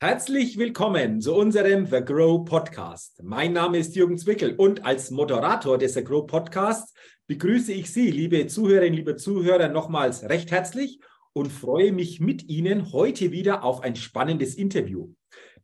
Herzlich 0.00 0.56
willkommen 0.56 1.20
zu 1.20 1.34
unserem 1.34 1.84
The 1.84 2.00
Grow 2.04 2.44
Podcast. 2.44 3.20
Mein 3.24 3.52
Name 3.52 3.78
ist 3.78 3.96
Jürgen 3.96 4.16
Zwickel 4.16 4.54
und 4.54 4.86
als 4.86 5.10
Moderator 5.10 5.76
des 5.76 5.94
The 5.94 6.04
Grow 6.04 6.24
Podcasts 6.24 6.94
begrüße 7.26 7.72
ich 7.72 7.92
Sie, 7.92 8.08
liebe 8.12 8.46
Zuhörerinnen, 8.46 8.94
liebe 8.94 9.16
Zuhörer, 9.16 9.68
nochmals 9.68 10.22
recht 10.22 10.52
herzlich 10.52 11.00
und 11.32 11.50
freue 11.50 11.90
mich 11.90 12.20
mit 12.20 12.48
Ihnen 12.48 12.92
heute 12.92 13.32
wieder 13.32 13.64
auf 13.64 13.82
ein 13.82 13.96
spannendes 13.96 14.54
Interview. 14.54 15.14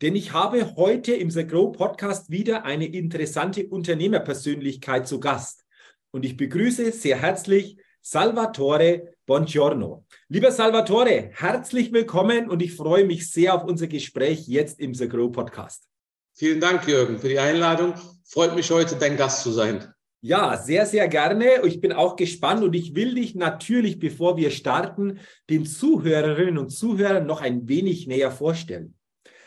Denn 0.03 0.17
ich 0.17 0.33
habe 0.33 0.75
heute 0.75 1.13
im 1.13 1.31
The 1.31 1.47
Grow 1.47 1.71
Podcast 1.71 2.29
wieder 2.29 2.65
eine 2.65 2.87
interessante 2.87 3.69
Unternehmerpersönlichkeit 3.69 5.07
zu 5.07 5.21
Gast. 5.21 5.65
Und 6.11 6.25
ich 6.25 6.37
begrüße 6.37 6.91
sehr 6.91 7.23
herzlich 7.23 7.77
Salvatore 8.01 9.14
Buongiorno. 9.27 10.05
Lieber 10.29 10.53
Salvatore, 10.53 11.31
herzlich 11.33 11.93
willkommen 11.95 12.51
und 12.51 12.61
ich 12.61 12.75
freue 12.75 13.07
mich 13.07 13.31
sehr 13.31 13.55
auf 13.55 13.65
unser 13.65 13.87
Gespräch 13.87 14.47
jetzt 14.47 14.79
im 14.79 14.93
The 14.93 15.09
Grow 15.09 15.33
Podcast. 15.33 15.89
Vielen 16.35 16.61
Dank, 16.61 16.87
Jürgen, 16.87 17.19
für 17.19 17.31
die 17.31 17.39
Einladung. 17.39 17.95
Freut 18.27 18.55
mich 18.55 18.71
heute, 18.71 18.97
dein 18.97 19.17
Gast 19.17 19.43
zu 19.43 19.51
sein. 19.51 19.95
Ja, 20.21 20.59
sehr, 20.59 20.85
sehr 20.85 21.09
gerne. 21.09 21.65
Ich 21.65 21.81
bin 21.81 21.93
auch 21.93 22.17
gespannt 22.17 22.63
und 22.65 22.75
ich 22.75 22.95
will 22.95 23.15
dich 23.15 23.35
natürlich, 23.35 23.99
bevor 23.99 24.37
wir 24.37 24.51
starten, 24.51 25.19
den 25.49 25.65
Zuhörerinnen 25.65 26.59
und 26.59 26.69
Zuhörern 26.69 27.27
noch 27.27 27.41
ein 27.41 27.67
wenig 27.67 28.07
näher 28.07 28.31
vorstellen. 28.31 28.95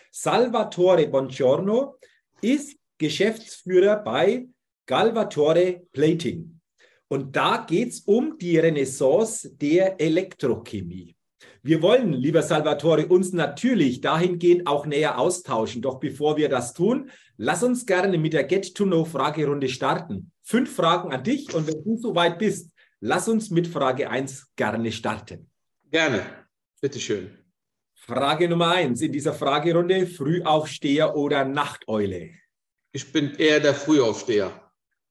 Salvatore 0.10 1.08
Buongiorno 1.08 2.00
ist 2.42 2.80
Geschäftsführer 2.98 3.98
bei 3.98 4.48
Galvatore 4.88 5.84
Plating. 5.92 6.57
Und 7.10 7.36
da 7.36 7.66
geht 7.68 7.90
es 7.90 8.00
um 8.02 8.38
die 8.38 8.58
Renaissance 8.58 9.50
der 9.56 10.00
Elektrochemie. 10.00 11.16
Wir 11.64 11.82
wollen, 11.82 12.14
lieber 12.14 12.44
Salvatore, 12.44 13.08
uns 13.08 13.34
natürlich 13.34 14.02
dahingehend 14.02 14.68
auch 14.68 14.86
näher 14.86 15.18
austauschen. 15.20 15.82
Doch 15.82 16.00
bevor 16.00 16.38
wir 16.38 16.50
das 16.50 16.74
tun, 16.74 17.10
lass 17.38 17.64
uns 17.64 17.86
gerne 17.86 18.18
mit 18.18 18.34
der 18.34 18.44
Get-to-Know-Fragerunde 18.44 19.70
starten. 19.70 20.32
Fünf 20.44 20.76
Fragen 20.76 21.12
an 21.12 21.24
dich 21.24 21.54
und 21.54 21.68
wenn 21.68 21.84
du 21.84 21.98
soweit 21.98 22.40
bist, 22.40 22.72
lass 23.00 23.28
uns 23.28 23.50
mit 23.50 23.68
Frage 23.68 24.10
1 24.10 24.56
gerne 24.56 24.92
starten. 24.92 25.50
Gerne, 25.90 26.26
bitteschön. 26.82 27.32
Frage 27.94 28.48
Nummer 28.48 28.72
1 28.72 29.02
in 29.02 29.12
dieser 29.12 29.34
Fragerunde, 29.34 30.08
Frühaufsteher 30.08 31.16
oder 31.16 31.44
Nachteule? 31.44 32.32
Ich 32.94 33.12
bin 33.12 33.36
eher 33.36 33.60
der 33.60 33.74
Frühaufsteher. 33.74 34.67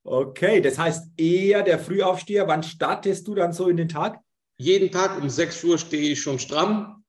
Okay, 0.09 0.61
das 0.61 0.79
heißt 0.79 1.11
eher 1.17 1.65
der 1.65 1.81
Frühaufsteher. 1.81 2.47
Wann 2.47 2.62
startest 2.62 3.27
du 3.27 3.35
dann 3.35 3.53
so 3.53 3.69
in 3.69 3.77
den 3.77 3.89
Tag? 3.89 4.21
Jeden 4.57 4.93
Tag 4.93 5.21
um 5.21 5.29
6 5.29 5.65
Uhr 5.65 5.79
stehe 5.79 6.13
ich 6.13 6.23
schon 6.23 6.39
stramm. 6.39 7.05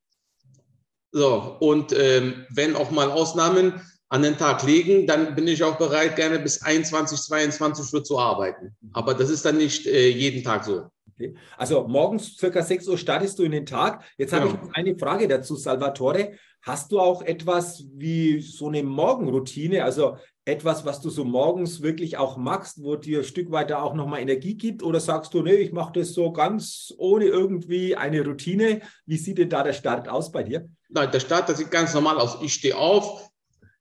So, 1.11 1.57
und 1.59 1.93
ähm, 1.93 2.47
wenn 2.49 2.75
auch 2.75 2.89
mal 2.89 3.11
Ausnahmen 3.11 3.81
an 4.09 4.21
den 4.21 4.37
Tag 4.37 4.63
liegen, 4.63 5.05
dann 5.05 5.35
bin 5.35 5.47
ich 5.47 5.63
auch 5.63 5.77
bereit, 5.77 6.15
gerne 6.15 6.39
bis 6.39 6.61
21, 6.61 7.19
22 7.19 7.93
Uhr 7.93 8.03
zu 8.03 8.17
arbeiten. 8.17 8.75
Aber 8.93 9.13
das 9.13 9.29
ist 9.29 9.45
dann 9.45 9.57
nicht 9.57 9.85
äh, 9.85 10.09
jeden 10.09 10.43
Tag 10.43 10.63
so. 10.63 10.85
Okay. 11.13 11.33
Also 11.57 11.87
morgens 11.87 12.37
circa 12.37 12.61
6 12.61 12.87
Uhr 12.87 12.97
startest 12.97 13.39
du 13.39 13.43
in 13.43 13.51
den 13.51 13.65
Tag. 13.65 14.03
Jetzt 14.17 14.33
habe 14.33 14.49
genau. 14.49 14.59
ich 14.63 14.75
eine 14.75 14.97
Frage 14.97 15.27
dazu, 15.27 15.55
Salvatore. 15.55 16.33
Hast 16.61 16.91
du 16.91 16.99
auch 16.99 17.21
etwas 17.21 17.85
wie 17.95 18.39
so 18.39 18.67
eine 18.67 18.83
Morgenroutine? 18.83 19.83
Also 19.83 20.17
etwas, 20.45 20.85
was 20.85 21.01
du 21.01 21.09
so 21.09 21.25
morgens 21.25 21.81
wirklich 21.81 22.17
auch 22.17 22.37
magst, 22.37 22.83
wo 22.83 22.95
dir 22.95 23.19
ein 23.19 23.23
Stück 23.25 23.51
weiter 23.51 23.81
auch 23.81 23.95
nochmal 23.95 24.21
Energie 24.21 24.55
gibt? 24.55 24.83
Oder 24.83 24.99
sagst 24.99 25.33
du, 25.33 25.41
nee, 25.41 25.55
ich 25.55 25.73
mache 25.73 25.99
das 25.99 26.13
so 26.13 26.31
ganz 26.31 26.93
ohne 26.97 27.25
irgendwie 27.25 27.95
eine 27.95 28.23
Routine? 28.23 28.81
Wie 29.05 29.17
sieht 29.17 29.39
denn 29.39 29.49
da 29.49 29.63
der 29.63 29.73
Start 29.73 30.07
aus 30.07 30.31
bei 30.31 30.43
dir? 30.43 30.69
Nein, 30.89 31.11
der 31.11 31.19
Start, 31.19 31.49
das 31.49 31.57
sieht 31.57 31.71
ganz 31.71 31.93
normal 31.93 32.17
aus. 32.19 32.37
Ich 32.41 32.53
stehe 32.53 32.77
auf, 32.77 33.29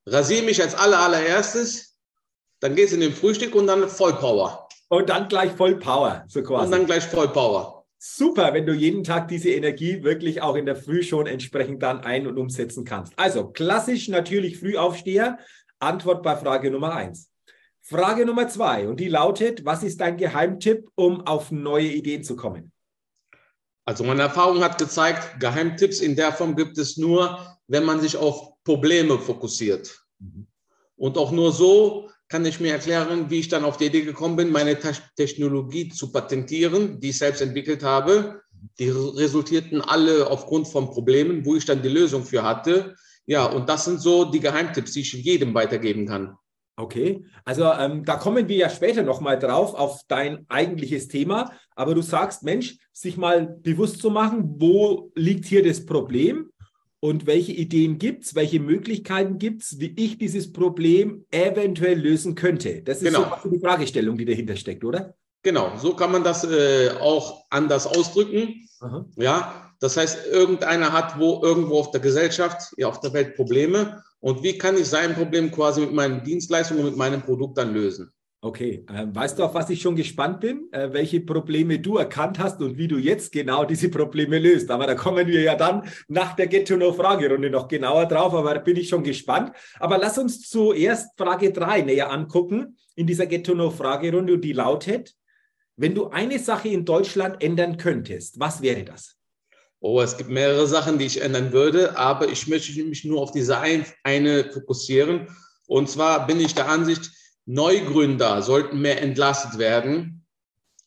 rasiere 0.06 0.44
mich 0.44 0.62
als 0.62 0.74
aller, 0.74 0.98
allererstes, 0.98 1.96
dann 2.60 2.74
geht 2.74 2.86
es 2.86 2.92
in 2.92 3.00
den 3.00 3.12
Frühstück 3.12 3.54
und 3.54 3.66
dann 3.66 3.88
Vollpower. 3.88 4.68
Und 4.88 5.08
dann 5.08 5.28
gleich 5.28 5.52
Vollpower, 5.52 6.24
so 6.28 6.42
quasi. 6.42 6.66
Und 6.66 6.70
dann 6.70 6.86
gleich 6.86 7.04
Vollpower. 7.04 7.84
Super, 7.98 8.54
wenn 8.54 8.66
du 8.66 8.72
jeden 8.72 9.02
Tag 9.02 9.28
diese 9.28 9.50
Energie 9.50 10.02
wirklich 10.04 10.40
auch 10.42 10.54
in 10.54 10.66
der 10.66 10.76
Früh 10.76 11.02
schon 11.02 11.26
entsprechend 11.26 11.82
dann 11.82 12.00
ein- 12.00 12.26
und 12.26 12.38
umsetzen 12.38 12.84
kannst. 12.84 13.12
Also 13.16 13.48
klassisch 13.48 14.08
natürlich 14.08 14.58
Frühaufsteher, 14.58 15.38
Antwort 15.80 16.22
bei 16.22 16.36
Frage 16.36 16.70
Nummer 16.70 16.94
eins. 16.94 17.30
Frage 17.82 18.26
Nummer 18.26 18.48
zwei, 18.48 18.88
und 18.88 19.00
die 19.00 19.08
lautet, 19.08 19.64
was 19.64 19.82
ist 19.82 20.00
dein 20.00 20.16
Geheimtipp, 20.16 20.88
um 20.94 21.26
auf 21.26 21.50
neue 21.50 21.86
Ideen 21.86 22.22
zu 22.22 22.36
kommen? 22.36 22.72
Also 23.84 24.02
meine 24.02 24.22
Erfahrung 24.22 24.62
hat 24.62 24.78
gezeigt, 24.78 25.38
Geheimtipps 25.38 26.00
in 26.00 26.16
der 26.16 26.32
Form 26.32 26.56
gibt 26.56 26.78
es 26.78 26.96
nur, 26.96 27.38
wenn 27.68 27.84
man 27.84 28.00
sich 28.00 28.16
auf 28.16 28.55
Probleme 28.66 29.18
fokussiert. 29.18 30.02
Mhm. 30.18 30.46
Und 30.96 31.16
auch 31.16 31.30
nur 31.30 31.52
so 31.52 32.10
kann 32.28 32.44
ich 32.44 32.58
mir 32.58 32.72
erklären, 32.72 33.30
wie 33.30 33.38
ich 33.38 33.48
dann 33.48 33.64
auf 33.64 33.76
die 33.76 33.86
Idee 33.86 34.02
gekommen 34.02 34.34
bin, 34.34 34.50
meine 34.50 34.76
Technologie 35.16 35.88
zu 35.88 36.10
patentieren, 36.10 36.98
die 36.98 37.10
ich 37.10 37.18
selbst 37.18 37.40
entwickelt 37.40 37.84
habe. 37.84 38.40
Die 38.80 38.88
resultierten 38.90 39.80
alle 39.80 40.28
aufgrund 40.28 40.66
von 40.66 40.90
Problemen, 40.90 41.46
wo 41.46 41.54
ich 41.54 41.64
dann 41.64 41.82
die 41.82 41.88
Lösung 41.88 42.24
für 42.24 42.42
hatte. 42.42 42.96
Ja, 43.26 43.46
und 43.46 43.68
das 43.68 43.84
sind 43.84 44.00
so 44.00 44.24
die 44.24 44.40
Geheimtipps, 44.40 44.92
die 44.92 45.02
ich 45.02 45.12
jedem 45.12 45.54
weitergeben 45.54 46.06
kann. 46.06 46.36
Okay, 46.78 47.24
also 47.44 47.64
ähm, 47.72 48.04
da 48.04 48.16
kommen 48.16 48.48
wir 48.48 48.56
ja 48.56 48.68
später 48.68 49.02
nochmal 49.02 49.38
drauf 49.38 49.74
auf 49.74 50.02
dein 50.08 50.44
eigentliches 50.48 51.08
Thema. 51.08 51.52
Aber 51.76 51.94
du 51.94 52.02
sagst, 52.02 52.42
Mensch, 52.42 52.76
sich 52.92 53.16
mal 53.16 53.46
bewusst 53.62 54.00
zu 54.00 54.10
machen, 54.10 54.56
wo 54.58 55.12
liegt 55.14 55.44
hier 55.46 55.62
das 55.62 55.86
Problem 55.86 56.50
und 57.06 57.24
welche 57.24 57.52
Ideen 57.52 57.98
gibt 57.98 58.24
es, 58.24 58.34
welche 58.34 58.58
Möglichkeiten 58.58 59.38
gibt 59.38 59.62
es, 59.62 59.78
wie 59.78 59.94
ich 59.96 60.18
dieses 60.18 60.52
Problem 60.52 61.24
eventuell 61.30 62.00
lösen 62.00 62.34
könnte. 62.34 62.82
Das 62.82 62.98
ist 63.00 63.04
genau. 63.04 63.32
so 63.40 63.48
die 63.48 63.60
Fragestellung, 63.60 64.18
die 64.18 64.24
dahinter 64.24 64.56
steckt, 64.56 64.84
oder? 64.84 65.14
Genau, 65.44 65.70
so 65.78 65.94
kann 65.94 66.10
man 66.10 66.24
das 66.24 66.42
äh, 66.42 66.90
auch 67.00 67.44
anders 67.50 67.86
ausdrücken. 67.86 68.68
Aha. 68.80 69.06
Ja, 69.14 69.72
das 69.78 69.96
heißt, 69.96 70.26
irgendeiner 70.32 70.92
hat 70.92 71.16
wo 71.20 71.40
irgendwo 71.44 71.78
auf 71.78 71.92
der 71.92 72.00
Gesellschaft, 72.00 72.74
ja, 72.76 72.88
auf 72.88 72.98
der 72.98 73.12
Welt 73.12 73.36
Probleme. 73.36 74.02
Und 74.18 74.42
wie 74.42 74.58
kann 74.58 74.76
ich 74.76 74.88
sein 74.88 75.14
Problem 75.14 75.52
quasi 75.52 75.82
mit 75.82 75.92
meinen 75.92 76.24
Dienstleistungen 76.24 76.82
und 76.82 76.90
mit 76.90 76.98
meinem 76.98 77.22
Produkt 77.22 77.56
dann 77.56 77.72
lösen? 77.72 78.10
Okay, 78.42 78.84
äh, 78.88 79.06
weißt 79.08 79.38
du, 79.38 79.44
auf 79.44 79.54
was 79.54 79.70
ich 79.70 79.80
schon 79.80 79.96
gespannt 79.96 80.40
bin? 80.40 80.68
Äh, 80.70 80.92
welche 80.92 81.20
Probleme 81.20 81.78
du 81.78 81.96
erkannt 81.96 82.38
hast 82.38 82.60
und 82.60 82.76
wie 82.76 82.86
du 82.86 82.98
jetzt 82.98 83.32
genau 83.32 83.64
diese 83.64 83.88
Probleme 83.88 84.38
löst. 84.38 84.70
Aber 84.70 84.86
da 84.86 84.94
kommen 84.94 85.26
wir 85.26 85.40
ja 85.40 85.54
dann 85.54 85.88
nach 86.08 86.36
der 86.36 86.46
Get-to-Know-Fragerunde 86.46 87.50
noch 87.50 87.66
genauer 87.66 88.06
drauf, 88.06 88.34
aber 88.34 88.54
da 88.54 88.60
bin 88.60 88.76
ich 88.76 88.90
schon 88.90 89.02
gespannt. 89.02 89.52
Aber 89.80 89.98
lass 89.98 90.18
uns 90.18 90.48
zuerst 90.48 91.16
Frage 91.16 91.50
3 91.50 91.82
näher 91.82 92.10
angucken 92.10 92.76
in 92.94 93.06
dieser 93.06 93.26
Get-to-Know-Fragerunde 93.26 94.34
und 94.34 94.42
die 94.42 94.52
lautet, 94.52 95.14
wenn 95.76 95.94
du 95.94 96.08
eine 96.08 96.38
Sache 96.38 96.68
in 96.68 96.84
Deutschland 96.84 97.42
ändern 97.42 97.78
könntest, 97.78 98.38
was 98.38 98.60
wäre 98.62 98.84
das? 98.84 99.16
Oh, 99.80 100.00
es 100.00 100.16
gibt 100.16 100.30
mehrere 100.30 100.66
Sachen, 100.66 100.98
die 100.98 101.04
ich 101.06 101.20
ändern 101.20 101.52
würde, 101.52 101.96
aber 101.98 102.28
ich 102.28 102.46
möchte 102.48 102.82
mich 102.84 103.04
nur 103.04 103.20
auf 103.20 103.30
diese 103.32 103.58
ein, 103.58 103.84
eine 104.02 104.44
fokussieren. 104.44 105.28
Und 105.66 105.90
zwar 105.90 106.26
bin 106.26 106.40
ich 106.40 106.54
der 106.54 106.68
Ansicht, 106.68 107.10
Neugründer 107.46 108.42
sollten 108.42 108.80
mehr 108.80 109.00
entlastet 109.00 109.58
werden, 109.58 110.26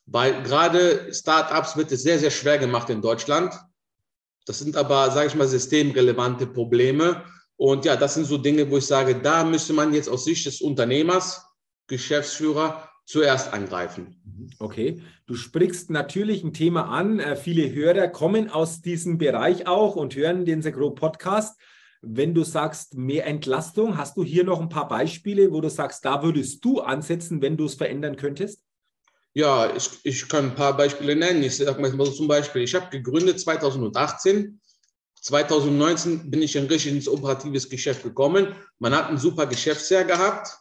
weil 0.05 0.43
gerade 0.43 1.13
Startups 1.13 1.77
wird 1.77 1.91
es 1.91 2.03
sehr, 2.03 2.19
sehr 2.19 2.31
schwer 2.31 2.57
gemacht 2.57 2.89
in 2.89 3.01
Deutschland. 3.01 3.53
Das 4.45 4.59
sind 4.59 4.75
aber, 4.75 5.11
sage 5.11 5.27
ich 5.27 5.35
mal, 5.35 5.47
systemrelevante 5.47 6.47
Probleme. 6.47 7.23
Und 7.55 7.85
ja, 7.85 7.95
das 7.95 8.15
sind 8.15 8.25
so 8.25 8.37
Dinge, 8.37 8.69
wo 8.69 8.77
ich 8.77 8.85
sage, 8.85 9.15
da 9.15 9.43
müsste 9.43 9.73
man 9.73 9.93
jetzt 9.93 10.09
aus 10.09 10.25
Sicht 10.25 10.45
des 10.45 10.61
Unternehmers, 10.61 11.45
Geschäftsführer 11.87 12.89
zuerst 13.05 13.53
angreifen. 13.53 14.21
Okay, 14.59 15.01
du 15.25 15.35
sprichst 15.35 15.89
natürlich 15.89 16.43
ein 16.43 16.53
Thema 16.53 16.89
an. 16.89 17.19
Äh, 17.19 17.35
viele 17.35 17.73
Hörer 17.73 18.07
kommen 18.07 18.49
aus 18.49 18.81
diesem 18.81 19.17
Bereich 19.17 19.67
auch 19.67 19.95
und 19.95 20.15
hören 20.15 20.45
den 20.45 20.61
Segro 20.61 20.91
Podcast. 20.91 21.59
Wenn 22.01 22.33
du 22.33 22.43
sagst 22.43 22.95
mehr 22.95 23.25
Entlastung, 23.25 23.97
hast 23.97 24.15
du 24.17 24.23
hier 24.23 24.43
noch 24.43 24.61
ein 24.61 24.69
paar 24.69 24.87
Beispiele, 24.87 25.51
wo 25.51 25.61
du 25.61 25.69
sagst, 25.69 26.05
da 26.05 26.23
würdest 26.23 26.63
du 26.63 26.79
ansetzen, 26.79 27.41
wenn 27.41 27.57
du 27.57 27.65
es 27.65 27.75
verändern 27.75 28.15
könntest? 28.15 28.61
Ja, 29.33 29.75
ich, 29.75 29.89
ich 30.03 30.27
kann 30.27 30.45
ein 30.45 30.55
paar 30.55 30.75
Beispiele 30.75 31.15
nennen. 31.15 31.43
Ich 31.43 31.57
sage 31.57 31.81
mal 31.81 32.13
zum 32.13 32.27
Beispiel, 32.27 32.63
ich 32.63 32.73
habe 32.73 32.89
gegründet 32.89 33.39
2018. 33.39 34.59
2019 35.21 36.31
bin 36.31 36.41
ich 36.41 36.55
in 36.55 36.65
richtig 36.67 36.93
ins 36.93 37.07
operatives 37.07 37.69
Geschäft 37.69 38.03
gekommen. 38.03 38.55
Man 38.79 38.95
hat 38.95 39.09
ein 39.09 39.17
super 39.17 39.45
Geschäftsjahr 39.45 40.05
gehabt 40.05 40.57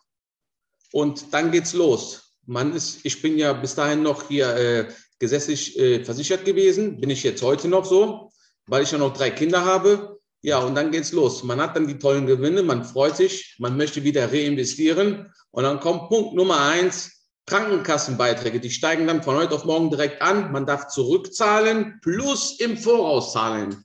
und 0.92 1.32
dann 1.32 1.52
geht's 1.52 1.72
los 1.72 2.28
man 2.48 2.74
ist, 2.74 3.00
ich 3.04 3.20
bin 3.20 3.38
ja 3.38 3.52
bis 3.52 3.74
dahin 3.74 4.02
noch 4.02 4.26
hier 4.26 4.56
äh, 4.56 4.88
gesetzlich 5.18 5.78
äh, 5.78 6.02
versichert 6.02 6.46
gewesen, 6.46 6.98
bin 6.98 7.10
ich 7.10 7.22
jetzt 7.22 7.42
heute 7.42 7.68
noch 7.68 7.84
so, 7.84 8.32
weil 8.66 8.82
ich 8.82 8.90
ja 8.90 8.98
noch 8.98 9.12
drei 9.12 9.30
Kinder 9.30 9.64
habe. 9.64 10.17
Ja, 10.42 10.58
und 10.60 10.74
dann 10.74 10.92
geht's 10.92 11.12
los. 11.12 11.42
Man 11.42 11.60
hat 11.60 11.74
dann 11.74 11.88
die 11.88 11.98
tollen 11.98 12.26
Gewinne, 12.26 12.62
man 12.62 12.84
freut 12.84 13.16
sich, 13.16 13.56
man 13.58 13.76
möchte 13.76 14.04
wieder 14.04 14.32
reinvestieren. 14.32 15.32
Und 15.50 15.64
dann 15.64 15.80
kommt 15.80 16.08
Punkt 16.08 16.34
Nummer 16.34 16.60
eins, 16.60 17.26
Krankenkassenbeiträge, 17.46 18.60
die 18.60 18.70
steigen 18.70 19.06
dann 19.06 19.22
von 19.22 19.36
heute 19.36 19.54
auf 19.54 19.64
morgen 19.64 19.90
direkt 19.90 20.22
an. 20.22 20.52
Man 20.52 20.66
darf 20.66 20.88
zurückzahlen 20.88 21.98
plus 22.02 22.60
im 22.60 22.76
Voraus 22.76 23.32
zahlen. 23.32 23.84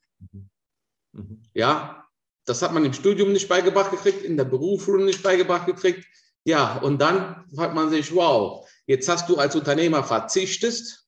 Mhm. 1.13 1.41
Ja, 1.53 2.03
Das 2.45 2.61
hat 2.61 2.73
man 2.73 2.83
im 2.83 2.93
Studium 2.93 3.31
nicht 3.31 3.47
beigebracht 3.47 3.91
gekriegt, 3.91 4.21
in 4.23 4.35
der 4.35 4.43
Berufsschule 4.43 5.05
nicht 5.05 5.23
beigebracht 5.23 5.65
gekriegt. 5.65 6.05
Ja, 6.43 6.77
und 6.79 6.99
dann 6.99 7.45
fragt 7.55 7.73
man 7.73 7.89
sich, 7.89 8.13
wow, 8.13 8.67
jetzt 8.85 9.07
hast 9.07 9.29
du 9.29 9.37
als 9.37 9.55
Unternehmer 9.55 10.03
verzichtest, 10.03 11.07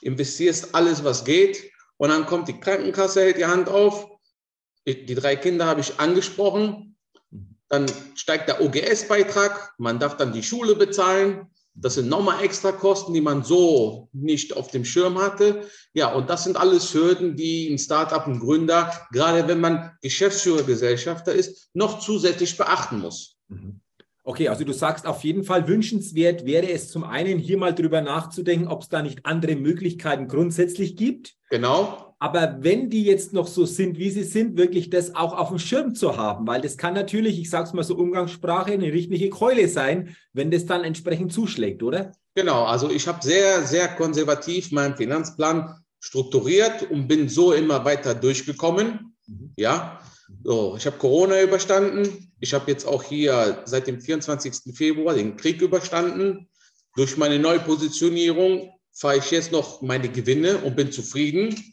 investierst 0.00 0.74
alles, 0.74 1.04
was 1.04 1.24
geht, 1.24 1.70
und 1.98 2.08
dann 2.08 2.26
kommt 2.26 2.48
die 2.48 2.58
Krankenkasse, 2.58 3.20
hält 3.20 3.38
die 3.38 3.46
Hand 3.46 3.68
auf. 3.68 4.08
Die 4.86 5.14
drei 5.14 5.36
Kinder 5.36 5.66
habe 5.66 5.80
ich 5.80 5.98
angesprochen. 6.00 6.96
Dann 7.68 7.86
steigt 8.14 8.48
der 8.48 8.60
OGS-Beitrag, 8.60 9.72
man 9.78 9.98
darf 9.98 10.16
dann 10.16 10.32
die 10.32 10.42
Schule 10.42 10.76
bezahlen. 10.76 11.46
Das 11.74 11.94
sind 11.94 12.08
nochmal 12.08 12.44
extra 12.44 12.70
Kosten, 12.70 13.14
die 13.14 13.22
man 13.22 13.44
so 13.44 14.10
nicht 14.12 14.54
auf 14.54 14.70
dem 14.70 14.84
Schirm 14.84 15.18
hatte. 15.18 15.66
Ja, 15.94 16.12
und 16.12 16.28
das 16.28 16.44
sind 16.44 16.58
alles 16.58 16.92
Hürden, 16.92 17.34
die 17.34 17.72
ein 17.72 17.78
Startup, 17.78 18.26
ein 18.26 18.40
Gründer, 18.40 18.92
gerade 19.10 19.48
wenn 19.48 19.60
man 19.60 19.92
Geschäftsführer, 20.02 20.64
Gesellschafter 20.64 21.32
ist, 21.32 21.70
noch 21.72 22.00
zusätzlich 22.00 22.58
beachten 22.58 22.98
muss. 22.98 23.38
Mhm. 23.48 23.80
Okay, 24.24 24.48
also 24.48 24.64
du 24.64 24.72
sagst 24.72 25.06
auf 25.06 25.24
jeden 25.24 25.42
Fall 25.42 25.66
wünschenswert 25.66 26.46
wäre 26.46 26.70
es 26.70 26.90
zum 26.90 27.02
einen 27.02 27.38
hier 27.38 27.58
mal 27.58 27.74
drüber 27.74 28.02
nachzudenken, 28.02 28.68
ob 28.68 28.82
es 28.82 28.88
da 28.88 29.02
nicht 29.02 29.26
andere 29.26 29.56
Möglichkeiten 29.56 30.28
grundsätzlich 30.28 30.96
gibt. 30.96 31.34
Genau. 31.50 32.11
Aber 32.22 32.58
wenn 32.60 32.88
die 32.88 33.02
jetzt 33.02 33.32
noch 33.32 33.48
so 33.48 33.64
sind, 33.64 33.98
wie 33.98 34.08
sie 34.08 34.22
sind, 34.22 34.56
wirklich 34.56 34.90
das 34.90 35.16
auch 35.16 35.36
auf 35.36 35.48
dem 35.48 35.58
Schirm 35.58 35.96
zu 35.96 36.16
haben, 36.16 36.46
weil 36.46 36.60
das 36.60 36.76
kann 36.76 36.94
natürlich, 36.94 37.36
ich 37.40 37.50
sage 37.50 37.64
es 37.64 37.72
mal 37.72 37.82
so 37.82 37.96
Umgangssprache, 37.96 38.70
eine 38.70 38.92
richtige 38.92 39.28
Keule 39.28 39.66
sein, 39.66 40.14
wenn 40.32 40.52
das 40.52 40.64
dann 40.64 40.84
entsprechend 40.84 41.32
zuschlägt, 41.32 41.82
oder? 41.82 42.12
Genau, 42.36 42.62
also 42.62 42.88
ich 42.88 43.08
habe 43.08 43.18
sehr, 43.24 43.64
sehr 43.64 43.88
konservativ 43.88 44.70
meinen 44.70 44.96
Finanzplan 44.96 45.74
strukturiert 45.98 46.88
und 46.92 47.08
bin 47.08 47.28
so 47.28 47.54
immer 47.54 47.84
weiter 47.84 48.14
durchgekommen. 48.14 49.16
Mhm. 49.26 49.52
Ja, 49.56 49.98
so, 50.44 50.76
ich 50.76 50.86
habe 50.86 50.98
Corona 50.98 51.42
überstanden. 51.42 52.32
Ich 52.38 52.54
habe 52.54 52.70
jetzt 52.70 52.86
auch 52.86 53.02
hier 53.02 53.62
seit 53.64 53.88
dem 53.88 54.00
24. 54.00 54.72
Februar 54.76 55.16
den 55.16 55.36
Krieg 55.36 55.60
überstanden. 55.60 56.48
Durch 56.94 57.16
meine 57.16 57.40
Neupositionierung 57.40 58.70
fahre 58.92 59.16
ich 59.16 59.28
jetzt 59.32 59.50
noch 59.50 59.82
meine 59.82 60.08
Gewinne 60.08 60.58
und 60.58 60.76
bin 60.76 60.92
zufrieden 60.92 61.71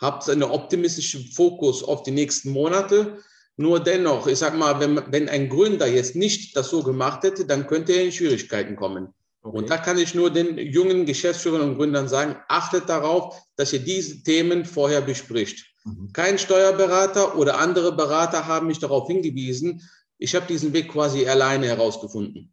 habe 0.00 0.32
einen 0.32 0.42
optimistischen 0.44 1.30
Fokus 1.32 1.84
auf 1.84 2.02
die 2.02 2.10
nächsten 2.10 2.50
Monate. 2.50 3.18
Nur 3.56 3.80
dennoch, 3.80 4.26
ich 4.26 4.38
sage 4.38 4.56
mal, 4.56 4.80
wenn, 4.80 5.00
wenn 5.12 5.28
ein 5.28 5.48
Gründer 5.48 5.86
jetzt 5.86 6.16
nicht 6.16 6.56
das 6.56 6.70
so 6.70 6.82
gemacht 6.82 7.22
hätte, 7.22 7.44
dann 7.44 7.66
könnte 7.66 7.92
er 7.92 8.04
in 8.04 8.12
Schwierigkeiten 8.12 8.76
kommen. 8.76 9.12
Okay. 9.42 9.56
Und 9.56 9.70
da 9.70 9.78
kann 9.78 9.98
ich 9.98 10.14
nur 10.14 10.30
den 10.30 10.58
jungen 10.58 11.06
Geschäftsführern 11.06 11.62
und 11.62 11.76
Gründern 11.76 12.08
sagen, 12.08 12.36
achtet 12.48 12.88
darauf, 12.88 13.38
dass 13.56 13.72
ihr 13.72 13.78
diese 13.80 14.22
Themen 14.22 14.64
vorher 14.64 15.00
bespricht. 15.00 15.66
Mhm. 15.84 16.10
Kein 16.12 16.38
Steuerberater 16.38 17.36
oder 17.38 17.58
andere 17.58 17.94
Berater 17.94 18.46
haben 18.46 18.66
mich 18.66 18.78
darauf 18.78 19.06
hingewiesen. 19.08 19.82
Ich 20.18 20.34
habe 20.34 20.46
diesen 20.46 20.72
Weg 20.74 20.92
quasi 20.92 21.26
alleine 21.26 21.66
herausgefunden. 21.66 22.52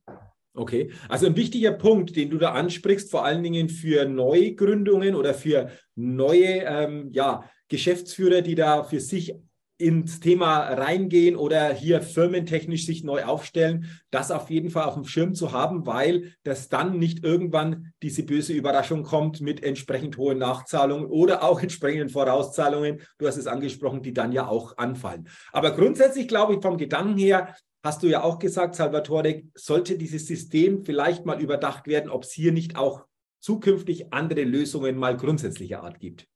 Okay, 0.57 0.89
also 1.07 1.27
ein 1.27 1.36
wichtiger 1.36 1.71
Punkt, 1.71 2.15
den 2.15 2.31
du 2.31 2.39
da 2.39 2.54
ansprichst, 2.54 3.12
vor 3.12 3.24
allen 3.24 3.44
Dingen 3.44 3.69
für 3.69 4.06
Neugründungen 4.06 5.13
oder 5.13 5.36
für 5.36 5.69
neue 5.95 6.63
ähm, 6.63 7.09
ja, 7.12 7.44
Geschäftsführer, 7.68 8.42
die 8.42 8.56
da 8.56 8.83
für 8.83 9.00
sich 9.00 9.36
ins 9.80 10.19
Thema 10.19 10.62
reingehen 10.74 11.36
oder 11.36 11.71
hier 11.71 12.01
firmentechnisch 12.01 12.88
sich 12.88 13.04
neu 13.04 13.25
aufstellen, 13.25 13.86
das 14.09 14.31
auf 14.31 14.50
jeden 14.50 14.71
Fall 14.71 14.86
auf 14.86 14.95
dem 14.95 15.06
Schirm 15.06 15.36
zu 15.36 15.51
haben, 15.51 15.86
weil 15.86 16.33
das 16.42 16.69
dann 16.69 16.98
nicht 16.98 17.24
irgendwann 17.24 17.94
diese 18.01 18.24
böse 18.24 18.54
Überraschung 18.54 19.04
kommt 19.04 19.39
mit 19.39 19.62
entsprechend 19.62 20.18
hohen 20.18 20.39
Nachzahlungen 20.39 21.06
oder 21.06 21.44
auch 21.44 21.62
entsprechenden 21.62 22.09
Vorauszahlungen. 22.09 23.01
Du 23.19 23.27
hast 23.27 23.38
es 23.38 23.45
angesprochen, 23.45 24.01
die 24.01 24.13
dann 24.13 24.31
ja 24.31 24.48
auch 24.48 24.75
anfallen. 24.77 25.30
Aber 25.51 25.69
grundsätzlich 25.69 26.27
glaube 26.27 26.56
ich 26.56 26.62
vom 26.63 26.77
Gedanken 26.77 27.19
her, 27.19 27.54
hast 27.83 28.03
du 28.03 28.07
ja 28.07 28.24
auch 28.24 28.39
gesagt, 28.39 28.75
Salvatore, 28.75 29.44
sollte 29.56 29.97
dieses 29.97 30.27
System 30.27 30.83
vielleicht 30.83 31.25
mal 31.25 31.41
überdacht 31.41 31.88
werden, 31.88 32.09
ob 32.09 32.24
es 32.24 32.31
hier 32.31 32.51
nicht 32.51 32.75
auch 32.75 33.06
zukünftig 33.39 34.13
andere 34.13 34.44
Lösungen 34.44 34.97
mal 34.97 35.15
grundsätzlicher 35.15 35.83
Art 35.83 36.00
gibt. 36.00 36.27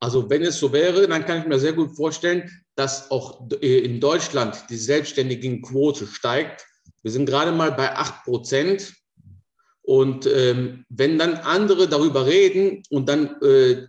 Also 0.00 0.28
wenn 0.28 0.42
es 0.42 0.58
so 0.58 0.72
wäre, 0.72 1.06
dann 1.06 1.24
kann 1.24 1.40
ich 1.40 1.46
mir 1.46 1.60
sehr 1.60 1.74
gut 1.74 1.94
vorstellen, 1.94 2.50
dass 2.74 3.10
auch 3.10 3.48
äh, 3.60 3.78
in 3.78 4.00
Deutschland 4.00 4.64
die 4.68 4.76
Selbstständigenquote 4.76 6.06
steigt. 6.06 6.66
Wir 7.02 7.12
sind 7.12 7.26
gerade 7.26 7.52
mal 7.52 7.70
bei 7.72 7.94
8 7.94 8.24
Prozent. 8.24 8.92
Und 9.82 10.26
ähm, 10.26 10.84
wenn 10.88 11.18
dann 11.18 11.34
andere 11.34 11.88
darüber 11.88 12.26
reden 12.26 12.82
und 12.90 13.08
dann 13.08 13.40
äh, 13.42 13.86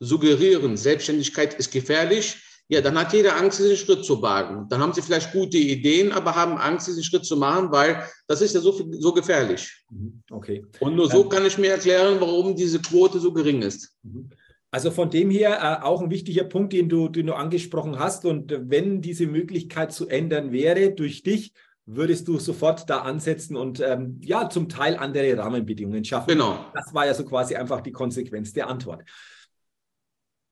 suggerieren, 0.00 0.76
Selbstständigkeit 0.76 1.54
ist 1.54 1.72
gefährlich, 1.72 2.36
ja, 2.68 2.80
dann 2.80 2.98
hat 2.98 3.12
jeder 3.12 3.36
Angst, 3.36 3.60
diesen 3.60 3.76
Schritt 3.76 4.04
zu 4.04 4.20
wagen. 4.20 4.66
Dann 4.68 4.80
haben 4.80 4.92
sie 4.92 5.02
vielleicht 5.02 5.32
gute 5.32 5.56
Ideen, 5.56 6.10
aber 6.12 6.34
haben 6.34 6.58
Angst, 6.58 6.88
diesen 6.88 7.04
Schritt 7.04 7.24
zu 7.24 7.36
machen, 7.36 7.70
weil 7.70 8.02
das 8.26 8.42
ist 8.42 8.54
ja 8.54 8.60
so, 8.60 8.72
so 8.98 9.12
gefährlich. 9.12 9.84
Mhm, 9.88 10.22
okay. 10.30 10.64
Und 10.80 10.96
nur 10.96 11.08
so 11.08 11.22
ähm, 11.22 11.28
kann 11.28 11.46
ich 11.46 11.58
mir 11.58 11.70
erklären, 11.70 12.16
warum 12.20 12.56
diese 12.56 12.80
Quote 12.80 13.20
so 13.20 13.32
gering 13.32 13.62
ist. 13.62 13.94
Mhm. 14.02 14.30
Also 14.72 14.90
von 14.90 15.10
dem 15.10 15.30
her 15.30 15.80
äh, 15.80 15.84
auch 15.84 16.02
ein 16.02 16.10
wichtiger 16.10 16.44
Punkt, 16.44 16.72
den 16.72 16.88
du, 16.88 17.08
den 17.08 17.26
du 17.26 17.34
angesprochen 17.34 17.98
hast. 18.00 18.24
Und 18.24 18.52
wenn 18.68 19.00
diese 19.00 19.26
Möglichkeit 19.26 19.92
zu 19.92 20.08
ändern 20.08 20.50
wäre 20.50 20.90
durch 20.90 21.22
dich, 21.22 21.52
würdest 21.86 22.26
du 22.26 22.40
sofort 22.40 22.90
da 22.90 22.98
ansetzen 22.98 23.56
und 23.56 23.78
ähm, 23.78 24.20
ja, 24.24 24.50
zum 24.50 24.68
Teil 24.68 24.96
andere 24.96 25.38
Rahmenbedingungen 25.38 26.04
schaffen. 26.04 26.30
Genau. 26.30 26.58
Das 26.74 26.92
war 26.92 27.06
ja 27.06 27.14
so 27.14 27.24
quasi 27.24 27.54
einfach 27.54 27.80
die 27.80 27.92
Konsequenz 27.92 28.52
der 28.52 28.68
Antwort. 28.68 29.04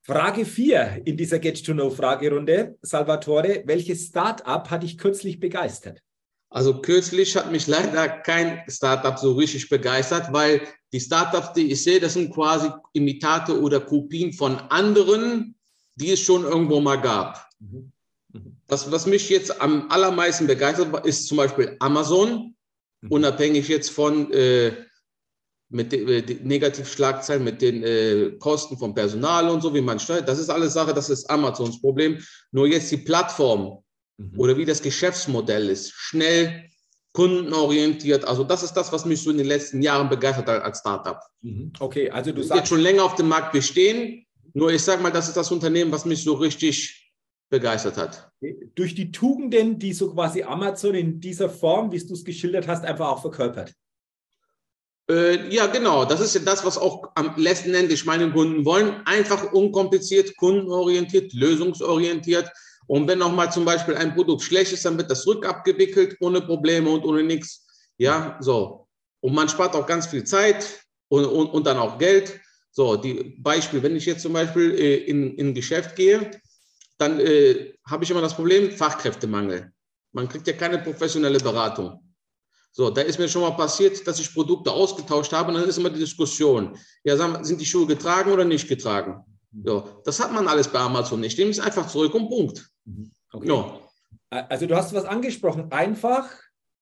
Frage 0.06 0.44
4 0.44 1.02
in 1.06 1.16
dieser 1.16 1.38
Get-to-Know-Fragerunde. 1.38 2.76
Salvatore, 2.82 3.62
welches 3.64 4.08
Startup 4.08 4.70
hat 4.70 4.82
dich 4.82 4.98
kürzlich 4.98 5.40
begeistert? 5.40 6.02
Also 6.50 6.82
kürzlich 6.82 7.34
hat 7.36 7.50
mich 7.50 7.66
leider 7.66 8.08
kein 8.08 8.62
Startup 8.68 9.18
so 9.18 9.32
richtig 9.32 9.70
begeistert, 9.70 10.30
weil 10.30 10.60
die 10.92 11.00
Startups, 11.00 11.54
die 11.54 11.72
ich 11.72 11.82
sehe, 11.82 12.00
das 12.00 12.12
sind 12.12 12.34
quasi 12.34 12.68
Imitate 12.92 13.58
oder 13.58 13.80
Kopien 13.80 14.34
von 14.34 14.58
anderen, 14.68 15.54
die 15.94 16.10
es 16.10 16.20
schon 16.20 16.44
irgendwo 16.44 16.80
mal 16.80 17.00
gab. 17.00 17.48
Mhm. 17.58 17.90
Mhm. 18.32 18.56
Das, 18.66 18.92
was 18.92 19.06
mich 19.06 19.30
jetzt 19.30 19.58
am 19.62 19.90
allermeisten 19.90 20.46
begeistert, 20.46 21.06
ist 21.06 21.28
zum 21.28 21.38
Beispiel 21.38 21.76
Amazon, 21.80 22.54
mhm. 23.00 23.10
unabhängig 23.10 23.68
jetzt 23.68 23.88
von 23.88 24.30
äh, 24.32 24.83
mit 25.70 25.92
den 25.92 26.08
äh, 26.08 26.22
Negativschlagzeilen, 26.42 27.42
mit 27.42 27.62
den 27.62 27.82
äh, 27.82 28.32
Kosten 28.38 28.78
vom 28.78 28.94
Personal 28.94 29.48
und 29.48 29.62
so, 29.62 29.74
wie 29.74 29.80
man 29.80 29.98
steuert. 29.98 30.28
Das 30.28 30.38
ist 30.38 30.50
alles 30.50 30.72
Sache, 30.72 30.94
das 30.94 31.10
ist 31.10 31.28
Amazons 31.30 31.80
Problem. 31.80 32.18
Nur 32.52 32.66
jetzt 32.66 32.90
die 32.90 32.98
Plattform 32.98 33.82
mhm. 34.18 34.38
oder 34.38 34.56
wie 34.56 34.64
das 34.64 34.82
Geschäftsmodell 34.82 35.68
ist, 35.68 35.92
schnell, 35.92 36.68
kundenorientiert. 37.12 38.24
Also 38.24 38.44
das 38.44 38.62
ist 38.62 38.72
das, 38.72 38.92
was 38.92 39.04
mich 39.04 39.22
so 39.22 39.30
in 39.30 39.38
den 39.38 39.46
letzten 39.46 39.82
Jahren 39.82 40.08
begeistert 40.08 40.48
hat 40.48 40.62
als 40.62 40.80
Startup. 40.80 41.20
Mhm. 41.42 41.72
Okay, 41.78 42.10
also 42.10 42.32
du 42.32 42.42
sagst... 42.42 42.60
Jetzt 42.60 42.68
schon 42.68 42.80
länger 42.80 43.04
auf 43.04 43.14
dem 43.14 43.28
Markt 43.28 43.52
bestehen, 43.52 44.26
nur 44.52 44.72
ich 44.72 44.82
sage 44.82 45.02
mal, 45.02 45.10
das 45.10 45.28
ist 45.28 45.36
das 45.36 45.50
Unternehmen, 45.50 45.92
was 45.92 46.04
mich 46.04 46.22
so 46.22 46.34
richtig 46.34 47.12
begeistert 47.50 47.96
hat. 47.96 48.30
Durch 48.74 48.94
die 48.94 49.12
Tugenden, 49.12 49.78
die 49.78 49.92
so 49.92 50.12
quasi 50.12 50.42
Amazon 50.42 50.94
in 50.94 51.20
dieser 51.20 51.48
Form, 51.48 51.92
wie 51.92 51.98
du 51.98 52.14
es 52.14 52.24
geschildert 52.24 52.66
hast, 52.66 52.84
einfach 52.84 53.08
auch 53.08 53.20
verkörpert. 53.20 53.74
Äh, 55.10 55.54
ja, 55.54 55.66
genau. 55.66 56.04
Das 56.04 56.20
ist 56.20 56.34
ja 56.34 56.40
das, 56.40 56.64
was 56.64 56.78
auch 56.78 57.10
am 57.14 57.34
letzten 57.36 57.74
Endes 57.74 58.04
meine 58.04 58.30
Kunden 58.30 58.64
wollen. 58.64 59.02
Einfach 59.06 59.52
unkompliziert, 59.52 60.36
kundenorientiert, 60.36 61.32
lösungsorientiert. 61.34 62.50
Und 62.86 63.08
wenn 63.08 63.22
auch 63.22 63.32
mal 63.32 63.50
zum 63.50 63.64
Beispiel 63.64 63.96
ein 63.96 64.14
Produkt 64.14 64.42
schlecht 64.42 64.72
ist, 64.72 64.84
dann 64.84 64.98
wird 64.98 65.10
das 65.10 65.26
rückabgewickelt 65.26 66.16
ohne 66.20 66.40
Probleme 66.40 66.90
und 66.90 67.04
ohne 67.04 67.22
nichts. 67.22 67.66
Ja, 67.98 68.38
so. 68.40 68.88
Und 69.20 69.34
man 69.34 69.48
spart 69.48 69.74
auch 69.74 69.86
ganz 69.86 70.06
viel 70.06 70.24
Zeit 70.24 70.84
und, 71.08 71.24
und, 71.24 71.48
und 71.48 71.66
dann 71.66 71.78
auch 71.78 71.98
Geld. 71.98 72.40
So, 72.70 72.96
die 72.96 73.36
Beispiel, 73.38 73.82
wenn 73.82 73.96
ich 73.96 74.04
jetzt 74.04 74.22
zum 74.22 74.32
Beispiel 74.32 74.74
äh, 74.74 74.96
in, 74.96 75.36
in 75.36 75.48
ein 75.48 75.54
Geschäft 75.54 75.96
gehe, 75.96 76.30
dann 76.98 77.20
äh, 77.20 77.74
habe 77.86 78.04
ich 78.04 78.10
immer 78.10 78.20
das 78.20 78.34
Problem 78.34 78.70
Fachkräftemangel. 78.70 79.72
Man 80.12 80.28
kriegt 80.28 80.46
ja 80.46 80.52
keine 80.52 80.78
professionelle 80.78 81.38
Beratung. 81.38 82.00
So, 82.76 82.90
da 82.90 83.02
ist 83.02 83.20
mir 83.20 83.28
schon 83.28 83.42
mal 83.42 83.52
passiert, 83.52 84.04
dass 84.04 84.18
ich 84.18 84.34
Produkte 84.34 84.72
ausgetauscht 84.72 85.32
habe 85.32 85.52
und 85.52 85.54
dann 85.54 85.68
ist 85.68 85.78
immer 85.78 85.90
die 85.90 86.00
Diskussion. 86.00 86.76
Ja, 87.04 87.16
sind 87.44 87.60
die 87.60 87.64
Schuhe 87.64 87.86
getragen 87.86 88.32
oder 88.32 88.44
nicht 88.44 88.68
getragen? 88.68 89.24
So, 89.64 89.88
das 90.04 90.18
hat 90.18 90.32
man 90.32 90.48
alles 90.48 90.66
bei 90.66 90.80
Amazon 90.80 91.20
nicht. 91.20 91.38
Nehmen 91.38 91.52
es 91.52 91.60
einfach 91.60 91.86
zurück 91.86 92.12
und 92.14 92.28
Punkt. 92.28 92.68
Mhm. 92.84 93.12
Okay. 93.32 93.46
Ja. 93.48 93.78
Also 94.28 94.66
du 94.66 94.74
hast 94.74 94.92
was 94.92 95.04
angesprochen, 95.04 95.70
einfach, 95.70 96.28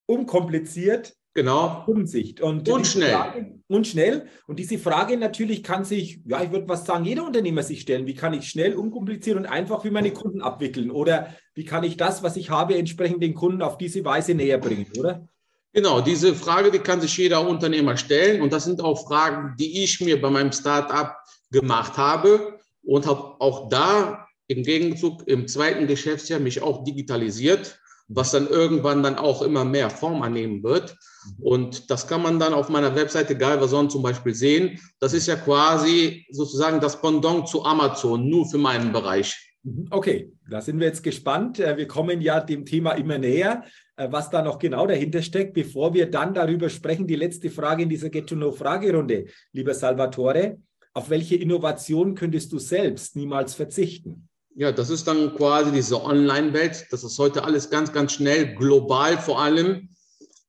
unkompliziert, 0.07 1.13
genau. 1.35 1.83
Umsicht. 1.85 2.41
Und, 2.41 2.67
und 2.67 2.87
schnell. 2.87 3.11
Frage, 3.11 3.59
und 3.67 3.85
schnell. 3.85 4.27
Und 4.47 4.57
diese 4.57 4.79
Frage 4.79 5.15
natürlich 5.17 5.61
kann 5.61 5.85
sich, 5.85 6.21
ja, 6.25 6.41
ich 6.41 6.51
würde 6.51 6.67
was 6.67 6.85
sagen, 6.85 7.05
jeder 7.05 7.23
Unternehmer 7.23 7.61
sich 7.61 7.81
stellen. 7.81 8.07
Wie 8.07 8.15
kann 8.15 8.33
ich 8.33 8.49
schnell, 8.49 8.73
unkompliziert 8.73 9.37
und 9.37 9.45
einfach 9.45 9.83
für 9.83 9.91
meine 9.91 10.11
Kunden 10.11 10.41
abwickeln? 10.41 10.89
Oder 10.89 11.35
wie 11.53 11.65
kann 11.65 11.83
ich 11.83 11.97
das, 11.97 12.23
was 12.23 12.35
ich 12.35 12.49
habe, 12.49 12.75
entsprechend 12.75 13.21
den 13.21 13.35
Kunden 13.35 13.61
auf 13.61 13.77
diese 13.77 14.03
Weise 14.03 14.33
näher 14.33 14.57
bringen, 14.57 14.87
oder? 14.97 15.27
Genau, 15.73 16.01
diese 16.01 16.35
Frage, 16.35 16.69
die 16.69 16.79
kann 16.79 17.01
sich 17.01 17.17
jeder 17.17 17.47
Unternehmer 17.47 17.97
stellen. 17.97 18.41
Und 18.41 18.53
das 18.53 18.65
sind 18.65 18.79
auch 18.81 19.07
Fragen, 19.07 19.55
die 19.57 19.83
ich 19.83 19.99
mir 19.99 20.21
bei 20.21 20.29
meinem 20.29 20.51
Startup 20.51 21.15
gemacht 21.51 21.97
habe 21.97 22.59
und 22.83 23.07
habe 23.07 23.35
auch 23.39 23.69
da 23.69 24.27
im 24.47 24.61
Gegenzug 24.63 25.27
im 25.27 25.47
zweiten 25.47 25.87
Geschäftsjahr 25.87 26.39
mich 26.39 26.61
auch 26.61 26.83
digitalisiert, 26.83 27.79
was 28.07 28.31
dann 28.31 28.47
irgendwann 28.47 29.01
dann 29.01 29.17
auch 29.17 29.41
immer 29.41 29.65
mehr 29.65 29.89
Form 29.89 30.21
annehmen 30.21 30.61
wird. 30.63 30.95
Und 31.41 31.89
das 31.89 32.05
kann 32.07 32.21
man 32.21 32.39
dann 32.39 32.53
auf 32.53 32.69
meiner 32.69 32.95
Webseite 32.95 33.35
Galvason 33.35 33.89
zum 33.89 34.03
Beispiel 34.03 34.35
sehen. 34.35 34.79
Das 34.99 35.13
ist 35.13 35.27
ja 35.27 35.37
quasi 35.37 36.27
sozusagen 36.29 36.81
das 36.81 37.01
Pendant 37.01 37.47
zu 37.47 37.63
Amazon, 37.63 38.29
nur 38.29 38.47
für 38.47 38.59
meinen 38.59 38.91
Bereich. 38.91 39.52
Mhm. 39.63 39.87
Okay, 39.89 40.31
da 40.49 40.61
sind 40.61 40.79
wir 40.79 40.87
jetzt 40.87 41.03
gespannt. 41.03 41.59
Äh, 41.59 41.77
wir 41.77 41.87
kommen 41.87 42.21
ja 42.21 42.39
dem 42.39 42.65
Thema 42.65 42.91
immer 42.93 43.17
näher, 43.17 43.63
äh, 43.95 44.07
was 44.11 44.29
da 44.29 44.41
noch 44.41 44.59
genau 44.59 44.85
dahinter 44.87 45.21
steckt. 45.21 45.53
Bevor 45.53 45.93
wir 45.93 46.09
dann 46.09 46.33
darüber 46.33 46.69
sprechen, 46.69 47.07
die 47.07 47.15
letzte 47.15 47.49
Frage 47.49 47.83
in 47.83 47.89
dieser 47.89 48.09
Get-to-Know-Fragerunde, 48.09 49.25
lieber 49.53 49.73
Salvatore. 49.73 50.57
Auf 50.93 51.09
welche 51.09 51.35
Innovation 51.35 52.13
könntest 52.13 52.51
du 52.51 52.59
selbst 52.59 53.15
niemals 53.15 53.55
verzichten? 53.55 54.27
Ja, 54.55 54.71
das 54.71 54.91
ist 54.91 55.07
dann 55.07 55.35
quasi 55.35 55.71
diese 55.71 56.03
Online-Welt, 56.03 56.85
dass 56.91 57.01
das 57.01 57.17
heute 57.17 57.43
alles 57.43 57.71
ganz, 57.71 57.91
ganz 57.91 58.13
schnell, 58.13 58.53
global 58.53 59.17
vor 59.17 59.41
allem 59.41 59.89